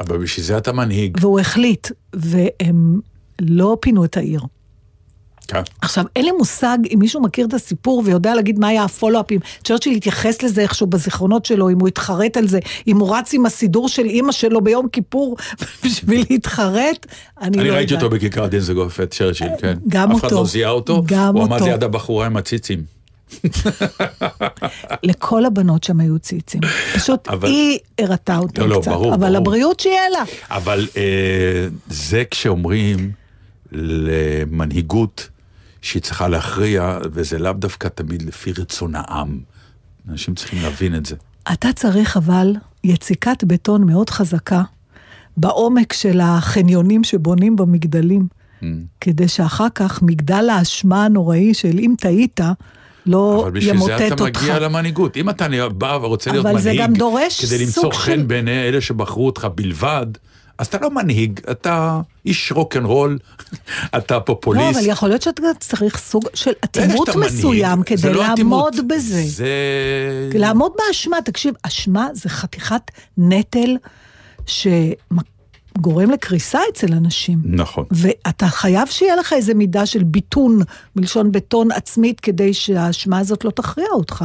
[0.00, 1.18] אבל בשביל זה אתה מנהיג.
[1.20, 3.00] והוא החליט, והם
[3.40, 4.40] לא פינו את העיר.
[5.50, 5.62] כן.
[5.82, 9.40] עכשיו, אין לי מושג אם מישהו מכיר את הסיפור ויודע להגיד מה היה הפולו-אפים.
[9.64, 13.46] צ'רצ'יל התייחס לזה איכשהו בזיכרונות שלו, אם הוא התחרט על זה, אם הוא רץ עם
[13.46, 15.36] הסידור של אימא שלו ביום כיפור
[15.84, 17.06] בשביל להתחרט,
[17.40, 17.76] אני לא אני יודעת.
[17.78, 19.74] ראיתי אותו בכיכר דיזנגוף, את צ'רצ'יל, כן.
[19.88, 20.36] גם אף אחד אותו.
[20.36, 21.64] לא זיהה אותו, גם הוא עמד אותו.
[21.64, 22.82] ליד הבחורה עם הציצים.
[25.02, 26.60] לכל הבנות שם היו ציצים.
[26.94, 28.90] פשוט אבל- היא הראתה אותם לא, לא, קצת.
[28.90, 29.36] ברור, אבל ברור.
[29.36, 30.22] הבריאות שיהיה לה.
[30.50, 31.02] אבל אה,
[31.88, 33.10] זה כשאומרים
[33.72, 35.28] למנהיגות
[35.82, 39.38] שהיא צריכה להכריע, וזה לאו דווקא תמיד לפי רצון העם.
[40.08, 41.16] אנשים צריכים להבין את זה.
[41.52, 42.52] אתה צריך אבל
[42.84, 44.62] יציקת בטון מאוד חזקה
[45.36, 48.26] בעומק של החניונים שבונים במגדלים,
[48.60, 48.64] Mm.
[49.00, 52.40] כדי שאחר כך מגדל האשמה הנוראי של אם טעית,
[53.06, 54.42] לא אבל בשביל זה ימוטט אתה אותך.
[54.42, 55.16] מגיע למנהיגות.
[55.16, 56.80] אם אתה בא ורוצה להיות מנהיג,
[57.46, 60.06] כדי למצוא חן של- בעיני אלה שבחרו אותך בלבד,
[60.60, 63.18] אז אתה לא מנהיג, אתה איש רוקנרול,
[63.98, 64.78] אתה לא, פופוליסט.
[64.78, 67.32] אבל יכול להיות שאתה צריך סוג של אטימות מנהיג.
[67.32, 69.22] מסוים זה כדי לא לעמוד אטימות, בזה.
[69.26, 69.48] זה...
[70.34, 72.82] לעמוד באשמה, תקשיב, אשמה זה חתיכת
[73.18, 73.76] נטל
[74.46, 77.38] שגורם לקריסה אצל אנשים.
[77.44, 77.84] נכון.
[77.90, 80.58] ואתה חייב שיהיה לך איזה מידה של ביטון,
[80.96, 84.24] מלשון בטון עצמית, כדי שהאשמה הזאת לא תכריע אותך.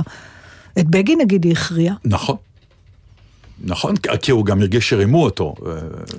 [0.80, 1.96] את בגין נגיד היא הכריעה.
[2.06, 2.36] נכון.
[3.64, 5.56] נכון, כי הוא גם הרגיש שרימו אותו.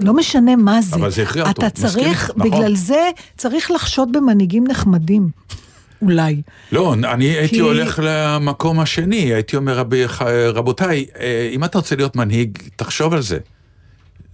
[0.00, 0.96] לא משנה מה זה.
[0.96, 2.50] אבל זה הכריע אותו, אתה מסכים צריך, איתך, נכון.
[2.50, 5.28] בגלל זה צריך לחשוד במנהיגים נחמדים.
[6.02, 6.42] אולי.
[6.72, 10.02] לא, אני הייתי כי- הולך למקום השני, הייתי אומר, רבי,
[10.54, 13.38] רבותיי, אה, אם אתה רוצה להיות מנהיג, תחשוב על זה.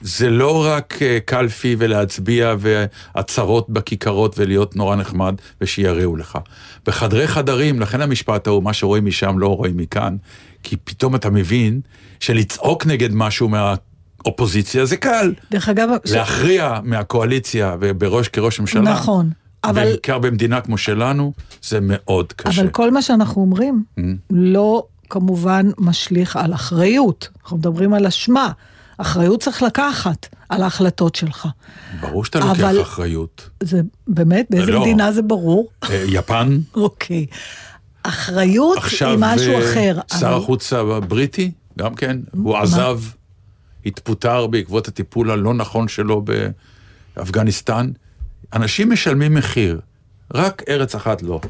[0.00, 6.38] זה לא רק אה, קלפי ולהצביע והצהרות בכיכרות ולהיות נורא נחמד ושיראו לך.
[6.86, 10.16] בחדרי חדרים, לכן המשפט ההוא, מה שרואים משם לא רואים מכאן,
[10.62, 11.80] כי פתאום אתה מבין
[12.20, 15.34] שלצעוק נגד משהו מהאופוזיציה זה קל.
[15.50, 18.82] דרך אגב, ש- להכריע מהקואליציה ובראש כראש ממשלה.
[18.82, 19.30] נכון,
[19.64, 21.32] אבל- בעיקר במדינה כמו שלנו,
[21.62, 22.60] זה מאוד קשה.
[22.60, 24.02] אבל כל מה שאנחנו אומרים Mm.
[24.30, 27.28] לא כמובן משליך על אחריות.
[27.42, 28.52] אנחנו מדברים על אשמה.
[28.98, 31.48] אחריות צריך לקחת על ההחלטות שלך.
[32.00, 33.48] ברור שאתה לוקח אבל- אחריות.
[33.62, 34.80] זה באמת, באיזה לא.
[34.80, 35.68] מדינה זה ברור?
[35.90, 37.26] אה, יפן, אוקיי.
[38.02, 39.98] אחריות עכשיו היא משהו אה, אחר.
[40.20, 43.00] שר אבל- החוץ הבריטי, גם כן, הוא עזב,
[43.86, 46.24] התפוטר בעקבות הטיפול הלא נכון שלו
[47.16, 47.90] באפגניסטן.
[48.52, 49.80] אנשים משלמים מחיר,
[50.34, 51.40] רק ארץ אחת לא.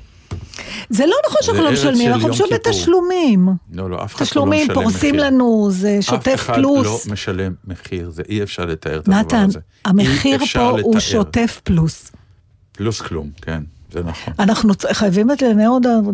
[0.91, 2.53] זה לא נכון שאנחנו לא משלמים, של אנחנו פשוט.
[2.53, 3.49] בתשלומים.
[3.73, 5.27] לא, לא, אף אחד לא תשלומים, משלם פורסים מחיר.
[5.27, 7.07] לנו, זה שוטף אף אחד פלוס.
[7.07, 9.59] לא משלם מחיר, זה אי אפשר לתאר את הדבר נתן, הזה.
[9.85, 11.01] המחיר אי פה הוא.
[11.01, 12.13] שוטף פלוס.
[12.73, 13.63] פלוס כלום, כן,
[13.93, 14.35] זה נכון.
[14.39, 15.43] אנחנו חייבים את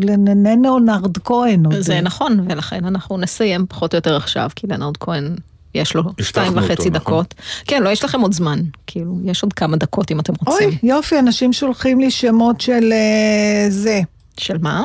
[0.03, 1.81] לנאונרד כהן.
[1.81, 5.37] זה נכון, ולכן אנחנו נסיים פחות או יותר עכשיו, כי לנרד כהן,
[5.75, 6.93] יש לו שתיים אותו, וחצי נכון?
[6.93, 7.35] דקות.
[7.67, 10.69] כן, לא, יש לכם עוד זמן, כאילו, יש עוד כמה דקות אם אתם רוצים.
[10.69, 14.01] אוי, יופי, אנשים שולחים לי שמות של אה, זה,
[14.39, 14.83] של מה?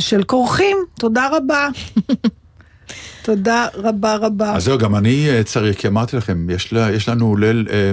[0.00, 1.68] של כורכים, תודה רבה.
[3.22, 4.56] תודה רבה רבה.
[4.56, 7.92] אז זהו, גם אני אה, צריך, כי אמרתי לכם, יש, לה, יש לנו ליל אה,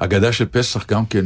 [0.00, 1.24] הגדה של פסח גם כן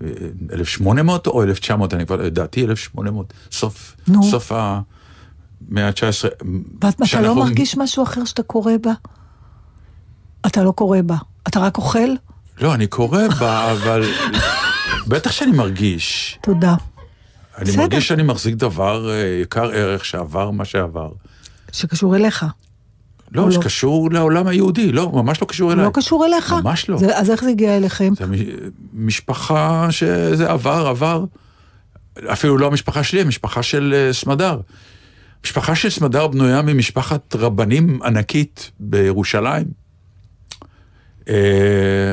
[0.00, 4.22] מ-1800 או 1900, אני כבר, לדעתי 1800, סוף, נו.
[4.22, 6.44] סוף המאה ה-19.
[6.82, 8.92] ואתה לא מרגיש משהו אחר שאתה קורא בה?
[10.46, 11.16] אתה לא קורא בה,
[11.48, 12.08] אתה רק אוכל?
[12.60, 14.02] לא, אני קורא בה, אבל
[15.08, 16.38] בטח שאני מרגיש.
[16.42, 16.74] תודה.
[17.58, 17.82] אני בסדר.
[17.82, 21.12] מרגיש שאני מחזיק דבר אה, יקר ערך שעבר מה שעבר.
[21.72, 22.44] שקשור אליך.
[23.34, 23.52] לא, או לא?
[23.52, 25.84] שקשור לעולם היהודי, לא, ממש לא קשור הוא אליי.
[25.84, 26.52] לא קשור אליך?
[26.64, 26.96] ממש לא.
[26.98, 28.12] זה, אז איך זה הגיע אליכם?
[28.16, 28.40] זה מש-
[28.92, 31.24] משפחה שזה עבר, עבר.
[32.32, 34.60] אפילו לא המשפחה שלי, המשפחה של אה, סמדר.
[35.44, 39.64] משפחה של סמדר בנויה ממשפחת רבנים ענקית בירושלים.
[41.28, 41.34] אה,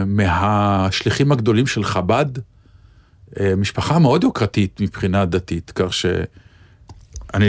[0.06, 2.26] מהשליחים הגדולים של חב"ד.
[3.40, 6.20] אה, משפחה מאוד יוקרתית מבחינה דתית, כך שאני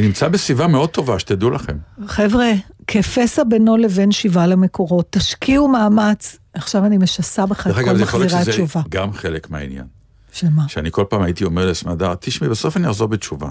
[0.00, 1.76] נמצא בסביבה מאוד טובה, שתדעו לכם.
[2.06, 2.46] חבר'ה,
[2.86, 6.38] כפסע בינו לבין שיבה למקורות, תשקיעו מאמץ.
[6.54, 8.80] עכשיו אני משסה בך את כל מחזירי התשובה.
[8.88, 9.84] גם חלק מהעניין.
[10.32, 10.68] שמה?
[10.68, 13.48] שאני כל פעם הייתי אומר לסמדר, תשמעי, בסוף אני אחזור בתשובה.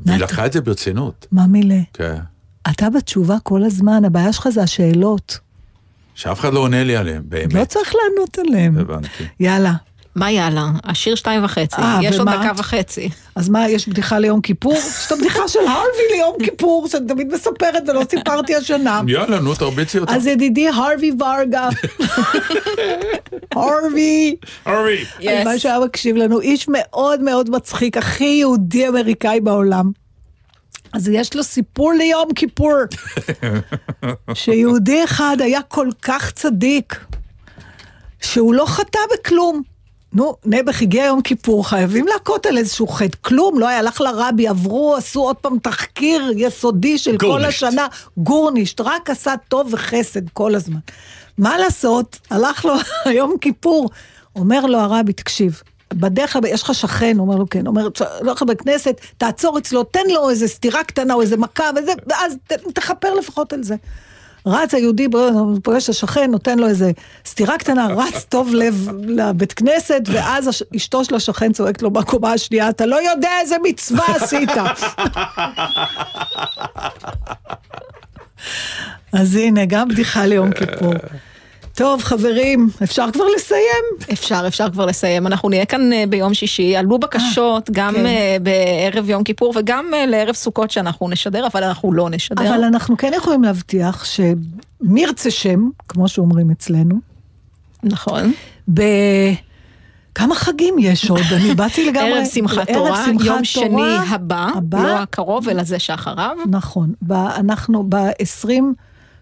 [0.00, 1.26] והיא לקחה את זה ברצינות.
[1.32, 1.80] מה מילה?
[1.92, 2.18] כן.
[2.70, 5.38] אתה בתשובה כל הזמן, הבעיה שלך זה השאלות.
[6.14, 7.54] שאף אחד לא עונה לי עליהם, באמת.
[7.54, 8.78] לא צריך לענות עליהם.
[8.78, 9.24] הבנתי.
[9.40, 9.74] יאללה.
[10.18, 10.66] מה יאללה?
[10.84, 11.76] השיר שתיים וחצי.
[11.82, 12.36] אה, יש עוד ומה?
[12.36, 13.08] דקה וחצי.
[13.34, 14.74] אז מה, יש בדיחה ליום כיפור?
[14.88, 19.00] יש את הבדיחה של הרווי ליום כיפור, שאני תמיד מספרת ולא סיפרתי השנה.
[19.06, 20.14] יאללה, נו, תרביצי אותה.
[20.14, 21.68] אז ידידי הרווי ורגה,
[23.56, 25.04] הרווי, אורי.
[25.18, 29.90] הלוואי שהיה מקשיב לנו, איש מאוד מאוד מצחיק, הכי יהודי אמריקאי בעולם.
[30.92, 32.72] אז יש לו סיפור ליום כיפור,
[34.34, 37.04] שיהודי אחד היה כל כך צדיק,
[38.20, 39.62] שהוא לא חטא בכלום.
[40.12, 43.16] נו, נעבך הגיע יום כיפור, חייבים להכות על איזשהו חטא.
[43.20, 47.62] כלום, לא היה, הלך לרבי, עברו, עשו עוד פעם תחקיר יסודי של כל גורנישט.
[47.62, 47.86] השנה.
[48.16, 50.78] גורנישט, רק עשה טוב וחסד כל הזמן.
[51.38, 52.74] מה לעשות, הלך לו
[53.18, 53.90] יום כיפור,
[54.36, 55.62] אומר לו הרבי, תקשיב,
[55.94, 57.88] בדרך כלל, יש לך שכן, הוא אומר לו כן, אומר,
[58.20, 62.36] הולך לבית כנסת, תעצור אצלו, תן לו איזה סטירה קטנה או איזה מכה וזה, ואז
[62.74, 63.76] תכפר לפחות על זה.
[64.48, 65.08] רץ היהודי,
[65.62, 66.90] פוגש את השכן, נותן לו איזה
[67.24, 72.68] סטירה קטנה, רץ טוב לב לבית כנסת, ואז אשתו של השכן צועקת לו בקומה השנייה,
[72.68, 74.50] אתה לא יודע איזה מצווה עשית.
[79.12, 80.94] אז הנה, גם בדיחה ליום כיפור.
[81.78, 83.84] טוב, חברים, אפשר כבר לסיים?
[84.12, 85.26] אפשר, אפשר כבר לסיים.
[85.26, 86.76] אנחנו נהיה כאן אה, ביום שישי.
[86.76, 88.06] עלו בקשות גם כן.
[88.06, 92.48] אה, בערב יום כיפור וגם אה, לערב סוכות שאנחנו נשדר, אבל אנחנו לא נשדר.
[92.48, 96.94] אבל אנחנו כן יכולים להבטיח שמי ירצה שם, כמו שאומרים אצלנו,
[97.82, 98.32] נכון.
[98.74, 98.82] ב...
[100.14, 101.20] כמה חגים יש עוד?
[101.36, 102.18] אני באתי לגמרי...
[102.18, 104.82] ערב שמחת ערב תורה, שמחת יום שני תורה, הבא, הבא.
[104.82, 108.48] לא הקרוב, אלא זה שאחריו, נכון, אנחנו ב-27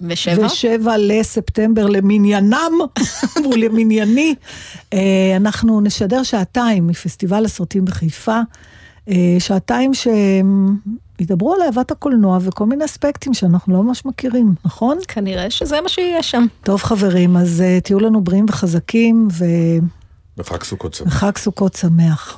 [0.00, 0.96] ושבע.
[0.98, 2.72] לספטמבר למניינם,
[3.52, 4.34] ולמנייני,
[4.92, 8.40] אה, אנחנו נשדר שעתיים מפסטיבל הסרטים בחיפה,
[9.08, 14.98] אה, שעתיים שידברו על אהבת הקולנוע וכל מיני אספקטים שאנחנו לא ממש מכירים, נכון?
[15.08, 16.46] כנראה שזה מה שיהיה שם.
[16.62, 19.28] טוב חברים, אז אה, תהיו לנו בריאים וחזקים,
[20.36, 21.06] בחג סוכות שמח.
[21.06, 22.36] וחג סוכות שמח.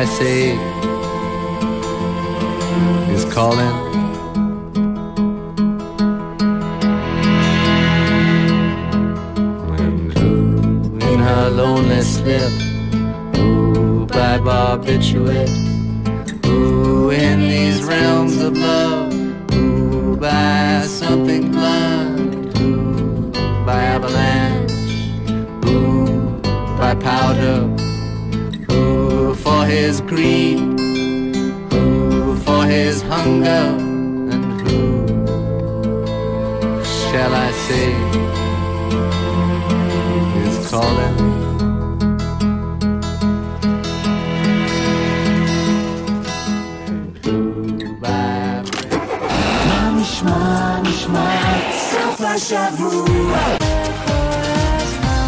[0.00, 0.56] I say?
[3.12, 3.79] is calling.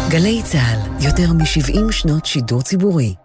[0.09, 3.15] גלי צה"ל, יותר מ-70 שנות שידור ציבורי.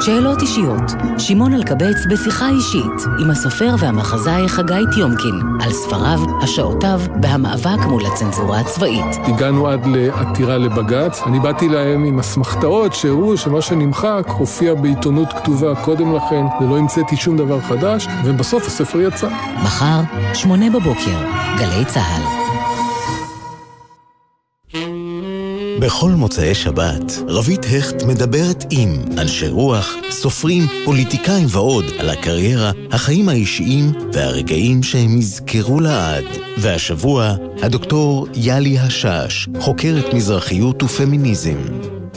[0.00, 7.78] שאלות אישיות, שמעון אלקבץ בשיחה אישית עם הסופר והמחזאי חגי טיומקין על ספריו, השעותיו והמאבק
[7.88, 9.16] מול הצנזורה הצבאית.
[9.24, 11.20] הגענו עד לעתירה לבג"ץ.
[11.26, 17.16] אני באתי להם עם אסמכתאות שהראו שמה שנמחק הופיע בעיתונות כתובה קודם לכן, ולא המצאתי
[17.16, 19.28] שום דבר חדש, ובסוף הספר יצא.
[19.64, 20.00] מחר,
[20.34, 21.18] שמונה בבוקר,
[21.58, 22.43] גלי צה"ל.
[25.80, 33.28] בכל מוצאי שבת, רבית הכט מדברת עם אנשי רוח, סופרים, פוליטיקאים ועוד על הקריירה, החיים
[33.28, 36.24] האישיים והרגעים שהם יזכרו לעד.
[36.58, 41.58] והשבוע, הדוקטור יאלי השש, חוקרת מזרחיות ופמיניזם.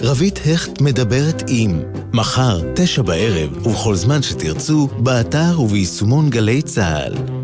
[0.01, 1.79] רבית הכט מדברת עם,
[2.13, 7.36] מחר, תשע בערב, ובכל זמן שתרצו, באתר וביישומון גלי צה"ל.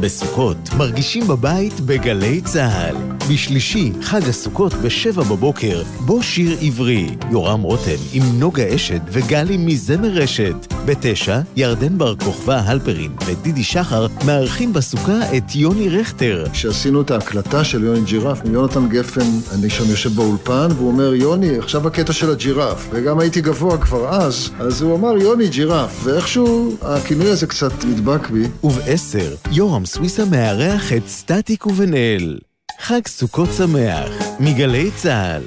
[0.00, 2.96] בסוכות מרגישים בבית בגלי צה"ל.
[3.32, 7.16] בשלישי, חג הסוכות בשבע בבוקר, בו שיר עברי.
[7.30, 10.74] יורם רותם עם נוגה אשת וגלי מזמר רשת.
[10.86, 16.46] בתשע, ירדן בר כוכבא הלפרין ודידי שחר מארחים בסוכה את יוני רכטר.
[16.52, 21.58] כשעשינו את ההקלטה של יוני ג'ירף, יונתן גפן, אני שם יושב באולפן, והוא אומר, יוני,
[21.58, 22.88] עכשיו הקטע של הג'ירף.
[22.92, 28.30] וגם הייתי גבוה כבר אז, אז הוא אמר, יוני ג'ירף, ואיכשהו הכינוי הזה קצת נדבק
[28.30, 28.44] בי.
[28.64, 32.38] ובעשר, יורם סוויסה מארח את סטטיק ובן אל.
[32.80, 34.08] חג סוכות שמח,
[34.40, 35.42] מגלי צה"ל.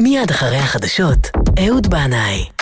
[0.00, 2.55] מיד אחרי החדשות, אהוד בנאי.